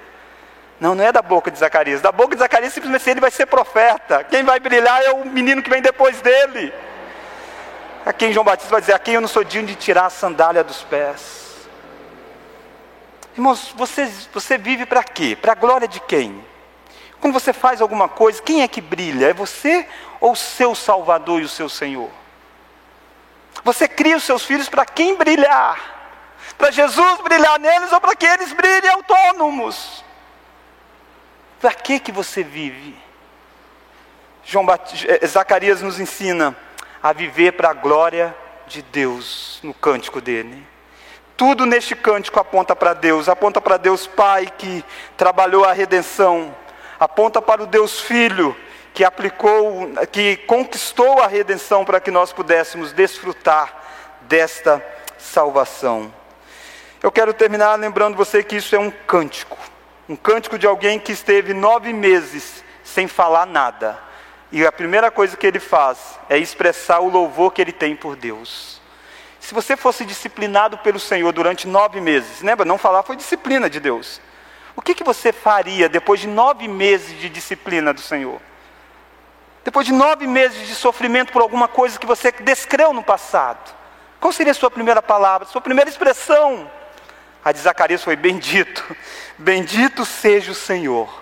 Não, 0.79 0.95
não 0.95 1.03
é 1.03 1.11
da 1.11 1.21
boca 1.21 1.51
de 1.51 1.59
Zacarias. 1.59 2.01
Da 2.01 2.11
boca 2.11 2.35
de 2.35 2.39
Zacarias, 2.39 2.73
simplesmente 2.73 3.07
ele 3.07 3.19
vai 3.19 3.29
ser 3.29 3.45
profeta. 3.45 4.23
Quem 4.23 4.43
vai 4.43 4.59
brilhar 4.59 5.03
é 5.03 5.11
o 5.11 5.25
menino 5.25 5.61
que 5.61 5.69
vem 5.69 5.81
depois 5.81 6.21
dele. 6.21 6.73
A 8.03 8.11
quem 8.11 8.33
João 8.33 8.43
Batista 8.43 8.71
vai 8.71 8.81
dizer: 8.81 8.93
A 8.93 8.99
quem 8.99 9.13
eu 9.13 9.21
não 9.21 9.27
sou 9.27 9.43
digno 9.43 9.67
de 9.67 9.75
tirar 9.75 10.07
a 10.07 10.09
sandália 10.09 10.63
dos 10.63 10.81
pés. 10.81 11.41
Irmãos, 13.35 13.73
você, 13.77 14.11
você 14.33 14.57
vive 14.57 14.85
para 14.85 15.03
quê? 15.03 15.37
Para 15.39 15.51
a 15.51 15.55
glória 15.55 15.87
de 15.87 15.99
quem? 15.99 16.43
Quando 17.21 17.33
você 17.33 17.53
faz 17.53 17.81
alguma 17.81 18.09
coisa, 18.09 18.41
quem 18.41 18.63
é 18.63 18.67
que 18.67 18.81
brilha? 18.81 19.27
É 19.27 19.33
você 19.33 19.87
ou 20.19 20.31
o 20.31 20.35
seu 20.35 20.73
Salvador 20.73 21.39
e 21.39 21.45
o 21.45 21.49
seu 21.49 21.69
Senhor? 21.69 22.09
Você 23.63 23.87
cria 23.87 24.17
os 24.17 24.23
seus 24.23 24.43
filhos 24.43 24.67
para 24.67 24.85
quem 24.85 25.15
brilhar? 25.15 25.79
Para 26.57 26.71
Jesus 26.71 27.21
brilhar 27.21 27.59
neles 27.59 27.91
ou 27.91 28.01
para 28.01 28.15
que 28.15 28.25
eles 28.25 28.51
brilhem 28.53 28.89
autônomos? 28.89 30.03
Para 31.59 31.73
que 31.75 31.99
que 31.99 32.11
você 32.11 32.43
vive? 32.43 32.97
João 34.43 34.65
Bat... 34.65 35.07
Eh, 35.07 35.27
Zacarias 35.27 35.83
nos 35.83 35.99
ensina 35.99 36.57
a 37.03 37.13
viver 37.13 37.51
para 37.53 37.69
a 37.69 37.73
glória 37.73 38.35
de 38.65 38.81
Deus 38.81 39.59
no 39.61 39.75
cântico 39.75 40.19
dele. 40.19 40.65
Tudo 41.37 41.67
neste 41.67 41.95
cântico 41.95 42.39
aponta 42.39 42.75
para 42.75 42.93
Deus, 42.93 43.29
aponta 43.29 43.61
para 43.61 43.77
Deus 43.77 44.07
Pai 44.07 44.47
que 44.57 44.83
trabalhou 45.15 45.65
a 45.65 45.73
redenção, 45.73 46.55
aponta 47.01 47.41
para 47.41 47.63
o 47.63 47.65
Deus 47.65 47.99
Filho 47.99 48.55
que 48.93 49.03
aplicou, 49.03 49.89
que 50.11 50.37
conquistou 50.37 51.19
a 51.19 51.25
redenção 51.25 51.83
para 51.83 51.99
que 51.99 52.11
nós 52.11 52.31
pudéssemos 52.31 52.91
desfrutar 52.91 53.73
desta 54.21 54.85
salvação. 55.17 56.13
Eu 57.01 57.11
quero 57.11 57.33
terminar 57.33 57.73
lembrando 57.79 58.15
você 58.15 58.43
que 58.43 58.57
isso 58.57 58.75
é 58.75 58.79
um 58.79 58.91
cântico, 58.91 59.57
um 60.07 60.15
cântico 60.15 60.59
de 60.59 60.67
alguém 60.67 60.99
que 60.99 61.11
esteve 61.11 61.55
nove 61.55 61.91
meses 61.91 62.63
sem 62.83 63.07
falar 63.07 63.47
nada. 63.47 63.97
E 64.51 64.63
a 64.63 64.71
primeira 64.71 65.09
coisa 65.09 65.35
que 65.35 65.47
ele 65.47 65.59
faz 65.59 66.19
é 66.29 66.37
expressar 66.37 66.99
o 66.99 67.09
louvor 67.09 67.51
que 67.51 67.61
ele 67.61 67.71
tem 67.71 67.95
por 67.95 68.15
Deus. 68.15 68.79
Se 69.39 69.55
você 69.55 69.75
fosse 69.75 70.05
disciplinado 70.05 70.77
pelo 70.77 70.99
Senhor 70.99 71.31
durante 71.31 71.67
nove 71.67 71.99
meses, 71.99 72.43
lembra? 72.43 72.63
Não 72.63 72.77
falar 72.77 73.01
foi 73.01 73.15
disciplina 73.15 73.67
de 73.67 73.79
Deus. 73.79 74.21
O 74.81 74.83
que, 74.83 74.95
que 74.95 75.03
você 75.03 75.31
faria 75.31 75.87
depois 75.87 76.19
de 76.19 76.27
nove 76.27 76.67
meses 76.67 77.15
de 77.19 77.29
disciplina 77.29 77.93
do 77.93 78.01
Senhor? 78.01 78.41
Depois 79.63 79.85
de 79.85 79.93
nove 79.93 80.25
meses 80.25 80.67
de 80.67 80.73
sofrimento 80.73 81.31
por 81.31 81.43
alguma 81.43 81.67
coisa 81.67 81.99
que 81.99 82.05
você 82.07 82.31
descreu 82.31 82.91
no 82.91 83.03
passado, 83.03 83.75
qual 84.19 84.33
seria 84.33 84.49
a 84.49 84.55
sua 84.55 84.71
primeira 84.71 84.99
palavra, 84.99 85.47
sua 85.47 85.61
primeira 85.61 85.87
expressão? 85.87 86.67
A 87.45 87.51
de 87.51 87.59
Zacarias 87.59 88.03
foi: 88.03 88.15
Bendito, 88.15 88.97
bendito 89.37 90.03
seja 90.03 90.51
o 90.51 90.55
Senhor, 90.55 91.21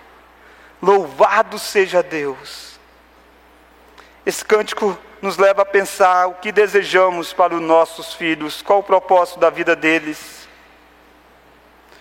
louvado 0.80 1.58
seja 1.58 2.02
Deus. 2.02 2.80
Esse 4.24 4.42
cântico 4.42 4.98
nos 5.20 5.36
leva 5.36 5.60
a 5.60 5.66
pensar 5.66 6.28
o 6.28 6.34
que 6.36 6.50
desejamos 6.50 7.34
para 7.34 7.54
os 7.54 7.60
nossos 7.60 8.14
filhos, 8.14 8.62
qual 8.62 8.78
o 8.78 8.82
propósito 8.82 9.38
da 9.38 9.50
vida 9.50 9.76
deles. 9.76 10.39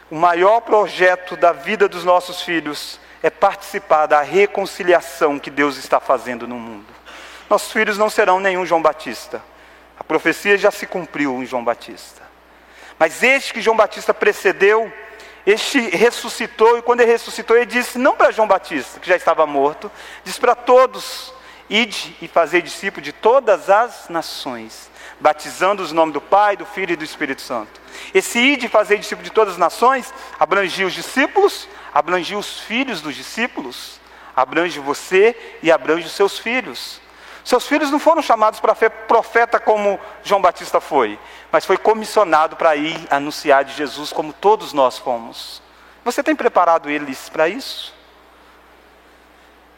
O 0.10 0.16
maior 0.16 0.62
projeto 0.62 1.36
da 1.36 1.51
vida 1.51 1.88
dos 1.88 2.03
nossos 2.03 2.41
filhos 2.41 2.99
é 3.22 3.30
participar 3.30 4.07
da 4.07 4.22
reconciliação 4.22 5.38
que 5.38 5.51
Deus 5.51 5.78
está 5.78 5.99
fazendo 5.99 6.47
no 6.47 6.55
mundo. 6.55 6.88
Nossos 7.49 7.72
filhos 7.72 7.97
não 7.97 8.10
serão 8.10 8.39
nenhum 8.39 8.66
João 8.66 8.82
Batista. 8.82 9.41
A 9.99 10.03
profecia 10.03 10.57
já 10.57 10.72
se 10.72 10.88
cumpriu 10.88 11.41
em 11.43 11.45
João 11.45 11.64
Batista. 11.64 12.24
Mas 12.97 13.22
este 13.22 13.53
que 13.53 13.62
João 13.62 13.78
Batista 13.78 14.14
precedeu, 14.14 14.91
este 15.45 15.80
ressuscitou, 15.80 16.78
e 16.78 16.82
quando 16.82 17.01
ele 17.01 17.12
ressuscitou, 17.12 17.55
ele 17.55 17.66
disse 17.66 17.97
não 17.97 18.16
para 18.16 18.32
João 18.32 18.47
Batista, 18.47 18.99
que 18.99 19.07
já 19.07 19.16
estava 19.16 19.45
morto, 19.45 19.91
disse 20.24 20.39
para 20.39 20.55
todos: 20.55 21.34
ide 21.70 22.16
e 22.22 22.28
fazer 22.28 22.62
discípulo 22.62 23.03
de 23.03 23.14
todas 23.14 23.70
as 23.70 24.10
nações, 24.10 24.89
batizando 25.20 25.84
os 25.84 25.92
nomes 25.92 26.14
do 26.14 26.22
Pai, 26.22 26.56
do 26.56 26.66
Filho 26.66 26.94
e 26.94 26.96
do 26.96 27.04
Espírito 27.04 27.42
Santo. 27.42 27.80
Esse 28.14 28.40
ide 28.40 28.68
e 28.68 28.70
fazer 28.70 28.98
discípulo 28.98 29.24
de 29.24 29.32
todas 29.32 29.54
as 29.54 29.60
nações 29.60 30.14
abrangia 30.40 30.88
os 30.88 30.94
discípulos, 30.94 31.68
abrangia 31.94 32.38
os 32.38 32.60
filhos 32.60 33.02
dos 33.02 33.16
discípulos, 33.16 34.00
abrange 34.36 34.80
você 34.80 35.36
e 35.62 35.72
abrange 35.72 36.08
os 36.08 36.14
seus 36.14 36.40
filhos. 36.40 37.02
Seus 37.44 37.68
filhos 37.68 37.90
não 37.90 38.00
foram 38.00 38.22
chamados 38.22 38.60
para 38.60 38.76
ser 38.76 38.90
profeta 38.90 39.60
como 39.60 40.00
João 40.24 40.42
Batista 40.42 40.80
foi, 40.80 41.18
mas 41.52 41.66
foi 41.66 41.78
comissionado 41.78 42.56
para 42.56 42.76
ir 42.76 43.08
anunciar 43.10 43.64
de 43.64 43.74
Jesus 43.74 44.14
como 44.14 44.34
todos 44.34 44.72
nós 44.72 44.98
fomos. 44.98 45.62
Você 46.06 46.22
tem 46.22 46.36
preparado 46.36 46.90
eles 46.90 47.28
para 47.30 47.48
isso? 47.48 47.94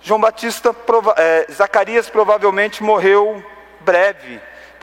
João 0.01 0.19
Batista, 0.19 0.75
é, 1.15 1.47
Zacarias 1.51 2.09
provavelmente 2.09 2.83
morreu 2.83 3.43
breve, 3.81 4.41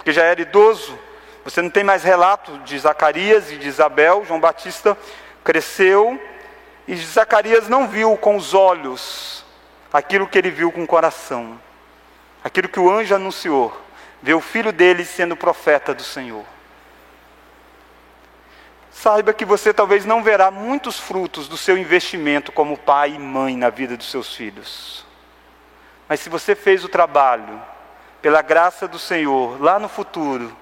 porque 0.09 0.15
já 0.15 0.25
era 0.25 0.41
idoso. 0.41 0.99
Você 1.45 1.61
não 1.61 1.69
tem 1.69 1.85
mais 1.85 2.03
relato 2.03 2.57
de 2.61 2.79
Zacarias 2.79 3.53
e 3.53 3.59
de 3.59 3.69
Isabel. 3.69 4.25
João 4.27 4.41
Batista 4.41 4.97
cresceu 5.45 6.19
e 6.87 6.97
Zacarias 6.97 7.69
não 7.69 7.87
viu 7.87 8.17
com 8.17 8.35
os 8.35 8.55
olhos 8.55 9.45
aquilo 9.93 10.27
que 10.27 10.39
ele 10.39 10.51
viu 10.51 10.73
com 10.73 10.83
o 10.83 10.87
coração, 10.87 11.61
aquilo 12.43 12.71
que 12.71 12.81
o 12.81 12.91
anjo 12.91 13.15
anunciou, 13.15 13.79
ver 14.23 14.33
o 14.33 14.41
filho 14.41 14.73
dele 14.73 15.05
sendo 15.05 15.37
profeta 15.37 15.93
do 15.93 16.03
Senhor. 16.03 16.45
Saiba 18.91 19.35
que 19.35 19.45
você 19.45 19.75
talvez 19.75 20.07
não 20.07 20.23
verá 20.23 20.51
muitos 20.51 20.99
frutos 20.99 21.49
do 21.49 21.59
seu 21.59 21.77
investimento 21.77 22.51
como 22.51 22.79
pai 22.79 23.11
e 23.11 23.19
mãe 23.19 23.59
na 23.59 23.69
vida 23.69 23.95
dos 23.95 24.11
seus 24.11 24.35
filhos. 24.35 25.05
Mas 26.09 26.21
se 26.21 26.31
você 26.31 26.55
fez 26.55 26.83
o 26.83 26.89
trabalho, 26.89 27.61
pela 28.21 28.43
graça 28.43 28.89
do 28.89 28.99
Senhor, 28.99 29.61
lá 29.63 29.79
no 29.79 29.89
futuro, 29.89 30.55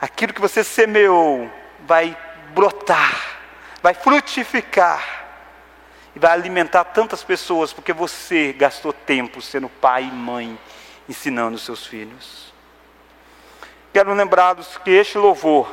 aquilo 0.00 0.32
que 0.32 0.40
você 0.40 0.62
semeou 0.62 1.50
vai 1.86 2.16
brotar, 2.54 3.38
vai 3.82 3.94
frutificar 3.94 5.22
e 6.14 6.18
vai 6.18 6.32
alimentar 6.32 6.84
tantas 6.84 7.24
pessoas 7.24 7.72
porque 7.72 7.92
você 7.92 8.52
gastou 8.52 8.92
tempo 8.92 9.40
sendo 9.40 9.68
pai 9.68 10.04
e 10.04 10.12
mãe 10.12 10.58
ensinando 11.08 11.58
seus 11.58 11.86
filhos. 11.86 12.52
Quero 13.92 14.14
lembrá-los 14.14 14.78
que 14.78 14.90
este 14.90 15.18
louvor 15.18 15.72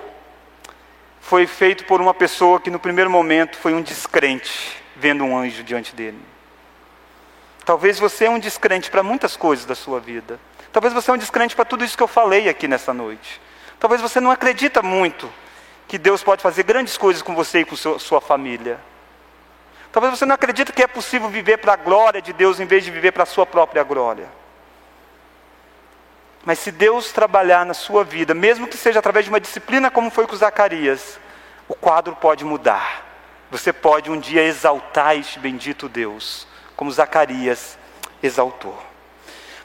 foi 1.22 1.46
feito 1.46 1.86
por 1.86 2.02
uma 2.02 2.14
pessoa 2.14 2.60
que 2.60 2.72
no 2.72 2.80
primeiro 2.80 3.10
momento 3.10 3.58
foi 3.58 3.74
um 3.74 3.82
descrente, 3.82 4.82
vendo 4.96 5.24
um 5.24 5.38
anjo 5.38 5.64
diante 5.64 5.96
dele. 5.96 6.20
Talvez 7.64 8.00
você 8.00 8.26
é 8.26 8.30
um 8.30 8.40
descrente 8.40 8.90
para 8.90 9.04
muitas 9.04 9.38
coisas 9.38 9.64
da 9.64 9.76
sua 9.76 10.00
vida. 10.00 10.40
Talvez 10.72 10.94
você 10.94 11.10
é 11.10 11.14
um 11.14 11.18
descrente 11.18 11.56
para 11.56 11.66
tudo 11.66 11.84
isso 11.84 11.98
que 11.98 12.04
eu 12.04 12.08
falei 12.08 12.48
aqui 12.48 12.68
nessa 12.68 12.94
noite. 12.94 13.42
Talvez 13.80 14.02
você 14.02 14.20
não 14.20 14.30
acredita 14.30 14.82
muito 14.82 15.32
que 15.88 15.98
Deus 15.98 16.24
pode 16.24 16.44
fazer 16.44 16.64
grandes 16.64 16.98
coisas 16.98 17.22
com 17.22 17.34
você 17.34 17.62
e 17.62 17.66
com 17.66 17.76
sua 17.76 18.22
família. 18.22 18.80
Talvez 19.92 20.18
você 20.18 20.26
não 20.26 20.36
acredite 20.36 20.72
que 20.72 20.84
é 20.84 20.88
possível 20.88 21.30
viver 21.30 21.58
para 21.58 21.74
a 21.74 21.76
glória 21.76 22.22
de 22.22 22.32
Deus 22.32 22.60
em 22.60 22.66
vez 22.66 22.84
de 22.84 22.92
viver 22.92 23.12
para 23.12 23.24
a 23.24 23.26
sua 23.26 23.46
própria 23.46 23.84
glória. 23.84 24.28
Mas 26.46 26.60
se 26.60 26.72
Deus 26.72 27.12
trabalhar 27.12 27.66
na 27.66 27.74
sua 27.74 28.04
vida, 28.04 28.34
mesmo 28.34 28.68
que 28.68 28.78
seja 28.78 29.00
através 29.00 29.26
de 29.26 29.32
uma 29.32 29.40
disciplina 29.40 29.90
como 29.90 30.12
foi 30.12 30.28
com 30.28 30.36
Zacarias, 30.36 31.20
o 31.68 31.74
quadro 31.74 32.16
pode 32.16 32.46
mudar. 32.46 33.06
Você 33.50 33.74
pode 33.74 34.12
um 34.12 34.20
dia 34.20 34.44
exaltar 34.44 35.18
este 35.18 35.40
bendito 35.40 35.90
Deus, 35.90 36.48
como 36.76 36.92
Zacarias 36.92 37.78
exaltou. 38.22 38.78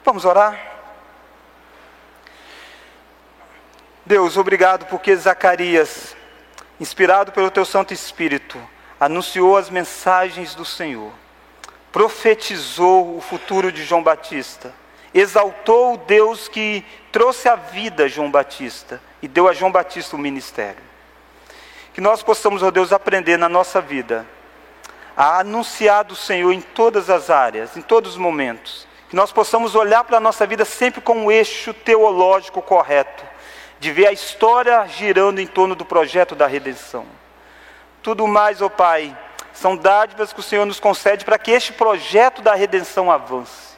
Vamos 0.02 0.24
orar? 0.24 0.73
Deus, 4.06 4.36
obrigado 4.36 4.84
porque 4.84 5.16
Zacarias, 5.16 6.14
inspirado 6.78 7.32
pelo 7.32 7.50
teu 7.50 7.64
Santo 7.64 7.94
Espírito, 7.94 8.60
anunciou 9.00 9.56
as 9.56 9.70
mensagens 9.70 10.54
do 10.54 10.62
Senhor, 10.62 11.10
profetizou 11.90 13.16
o 13.16 13.20
futuro 13.22 13.72
de 13.72 13.82
João 13.82 14.02
Batista, 14.02 14.74
exaltou 15.14 15.94
o 15.94 15.96
Deus 15.96 16.48
que 16.48 16.84
trouxe 17.10 17.48
a 17.48 17.56
vida 17.56 18.04
a 18.04 18.08
João 18.08 18.30
Batista 18.30 19.00
e 19.22 19.28
deu 19.28 19.48
a 19.48 19.54
João 19.54 19.72
Batista 19.72 20.16
o 20.16 20.18
ministério. 20.18 20.82
Que 21.94 22.00
nós 22.02 22.22
possamos, 22.22 22.62
ó 22.62 22.70
Deus, 22.70 22.92
aprender 22.92 23.38
na 23.38 23.48
nossa 23.48 23.80
vida 23.80 24.26
a 25.16 25.38
anunciar 25.38 26.04
do 26.04 26.16
Senhor 26.16 26.52
em 26.52 26.60
todas 26.60 27.08
as 27.08 27.30
áreas, 27.30 27.74
em 27.74 27.80
todos 27.80 28.12
os 28.12 28.18
momentos. 28.18 28.86
Que 29.08 29.16
nós 29.16 29.32
possamos 29.32 29.74
olhar 29.74 30.04
para 30.04 30.18
a 30.18 30.20
nossa 30.20 30.46
vida 30.46 30.66
sempre 30.66 31.00
com 31.00 31.14
um 31.14 31.30
eixo 31.30 31.72
teológico 31.72 32.60
correto, 32.60 33.32
de 33.78 33.92
ver 33.92 34.06
a 34.06 34.12
história 34.12 34.86
girando 34.86 35.40
em 35.40 35.46
torno 35.46 35.74
do 35.74 35.84
projeto 35.84 36.34
da 36.34 36.46
redenção. 36.46 37.06
Tudo 38.02 38.26
mais, 38.26 38.60
ó 38.60 38.66
oh 38.66 38.70
Pai, 38.70 39.16
são 39.52 39.76
dádivas 39.76 40.32
que 40.32 40.40
o 40.40 40.42
Senhor 40.42 40.66
nos 40.66 40.80
concede 40.80 41.24
para 41.24 41.38
que 41.38 41.50
este 41.50 41.72
projeto 41.72 42.42
da 42.42 42.54
redenção 42.54 43.10
avance. 43.10 43.74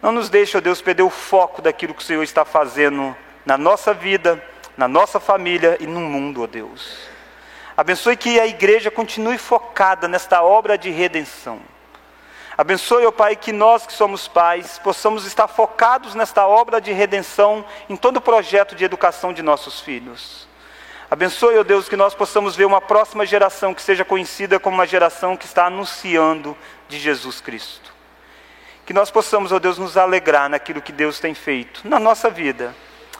Não 0.00 0.12
nos 0.12 0.28
deixe, 0.28 0.56
ó 0.56 0.58
oh 0.58 0.60
Deus, 0.60 0.80
perder 0.80 1.02
o 1.02 1.10
foco 1.10 1.60
daquilo 1.60 1.94
que 1.94 2.02
o 2.02 2.04
Senhor 2.04 2.22
está 2.22 2.44
fazendo 2.44 3.16
na 3.44 3.58
nossa 3.58 3.92
vida, 3.92 4.42
na 4.76 4.88
nossa 4.88 5.18
família 5.18 5.76
e 5.80 5.86
no 5.86 6.00
mundo, 6.00 6.40
ó 6.40 6.44
oh 6.44 6.46
Deus. 6.46 6.98
Abençoe 7.76 8.16
que 8.16 8.40
a 8.40 8.46
igreja 8.46 8.90
continue 8.90 9.38
focada 9.38 10.08
nesta 10.08 10.42
obra 10.42 10.76
de 10.76 10.90
redenção. 10.90 11.60
Abençoe, 12.58 13.06
ó 13.06 13.12
Pai, 13.12 13.36
que 13.36 13.52
nós 13.52 13.86
que 13.86 13.92
somos 13.92 14.26
pais 14.26 14.80
possamos 14.80 15.24
estar 15.24 15.46
focados 15.46 16.16
nesta 16.16 16.44
obra 16.44 16.80
de 16.80 16.90
redenção 16.90 17.64
em 17.88 17.94
todo 17.94 18.16
o 18.16 18.20
projeto 18.20 18.74
de 18.74 18.84
educação 18.84 19.32
de 19.32 19.42
nossos 19.42 19.78
filhos. 19.78 20.48
Abençoe, 21.08 21.56
ó 21.56 21.62
Deus, 21.62 21.88
que 21.88 21.94
nós 21.94 22.16
possamos 22.16 22.56
ver 22.56 22.64
uma 22.64 22.80
próxima 22.80 23.24
geração 23.24 23.72
que 23.72 23.80
seja 23.80 24.04
conhecida 24.04 24.58
como 24.58 24.74
uma 24.74 24.88
geração 24.88 25.36
que 25.36 25.46
está 25.46 25.66
anunciando 25.66 26.56
de 26.88 26.98
Jesus 26.98 27.40
Cristo. 27.40 27.94
Que 28.84 28.92
nós 28.92 29.08
possamos, 29.08 29.52
ó 29.52 29.60
Deus, 29.60 29.78
nos 29.78 29.96
alegrar 29.96 30.50
naquilo 30.50 30.82
que 30.82 30.90
Deus 30.90 31.20
tem 31.20 31.34
feito 31.34 31.86
na 31.88 32.00
nossa 32.00 32.28
vida, 32.28 32.74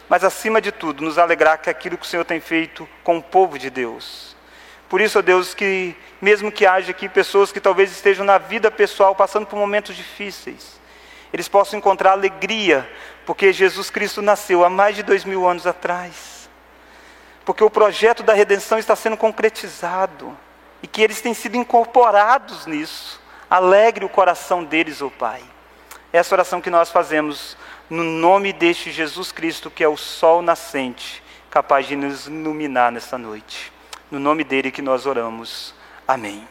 mas 0.09 0.25
acima 0.25 0.59
de 0.59 0.73
tudo, 0.73 1.01
nos 1.01 1.17
alegrar 1.17 1.59
com 1.59 1.69
aquilo 1.69 1.97
que 1.97 2.05
o 2.05 2.09
Senhor 2.09 2.25
tem 2.25 2.41
feito 2.41 2.85
com 3.05 3.17
o 3.17 3.23
povo 3.23 3.57
de 3.57 3.69
Deus. 3.69 4.35
Por 4.89 4.99
isso, 4.99 5.19
ó 5.19 5.21
Deus, 5.21 5.53
que 5.53 5.95
mesmo 6.19 6.51
que 6.51 6.65
haja 6.65 6.91
aqui 6.91 7.07
pessoas 7.07 7.51
que 7.51 7.61
talvez 7.61 7.91
estejam 7.91 8.25
na 8.25 8.39
vida 8.39 8.71
pessoal 8.71 9.15
passando 9.15 9.45
por 9.45 9.55
momentos 9.55 9.95
difíceis, 9.95 10.79
eles 11.31 11.47
possam 11.47 11.77
encontrar 11.77 12.13
alegria, 12.13 12.89
porque 13.23 13.53
Jesus 13.53 13.91
Cristo 13.91 14.19
nasceu 14.19 14.65
há 14.65 14.69
mais 14.69 14.95
de 14.95 15.03
dois 15.03 15.23
mil 15.23 15.47
anos 15.47 15.67
atrás. 15.67 16.49
Porque 17.45 17.63
o 17.63 17.69
projeto 17.69 18.23
da 18.23 18.33
redenção 18.33 18.79
está 18.79 18.95
sendo 18.95 19.15
concretizado 19.15 20.35
e 20.81 20.87
que 20.87 21.01
eles 21.01 21.21
têm 21.21 21.35
sido 21.35 21.55
incorporados 21.55 22.65
nisso. 22.65 23.21
Alegre 23.47 24.05
o 24.05 24.09
coração 24.09 24.63
deles, 24.63 25.01
ó 25.01 25.07
oh 25.07 25.11
Pai. 25.11 25.41
Essa 26.11 26.33
oração 26.33 26.61
que 26.61 26.69
nós 26.71 26.89
fazemos 26.89 27.55
no 27.89 28.03
nome 28.03 28.51
deste 28.53 28.91
Jesus 28.91 29.31
Cristo, 29.31 29.69
que 29.69 29.83
é 29.83 29.87
o 29.87 29.97
sol 29.97 30.41
nascente, 30.41 31.23
capaz 31.49 31.87
de 31.87 31.95
nos 31.95 32.27
iluminar 32.27 32.91
nessa 32.91 33.17
noite. 33.17 33.71
No 34.11 34.19
nome 34.19 34.43
dele 34.43 34.71
que 34.71 34.81
nós 34.81 35.05
oramos. 35.05 35.73
Amém. 36.07 36.47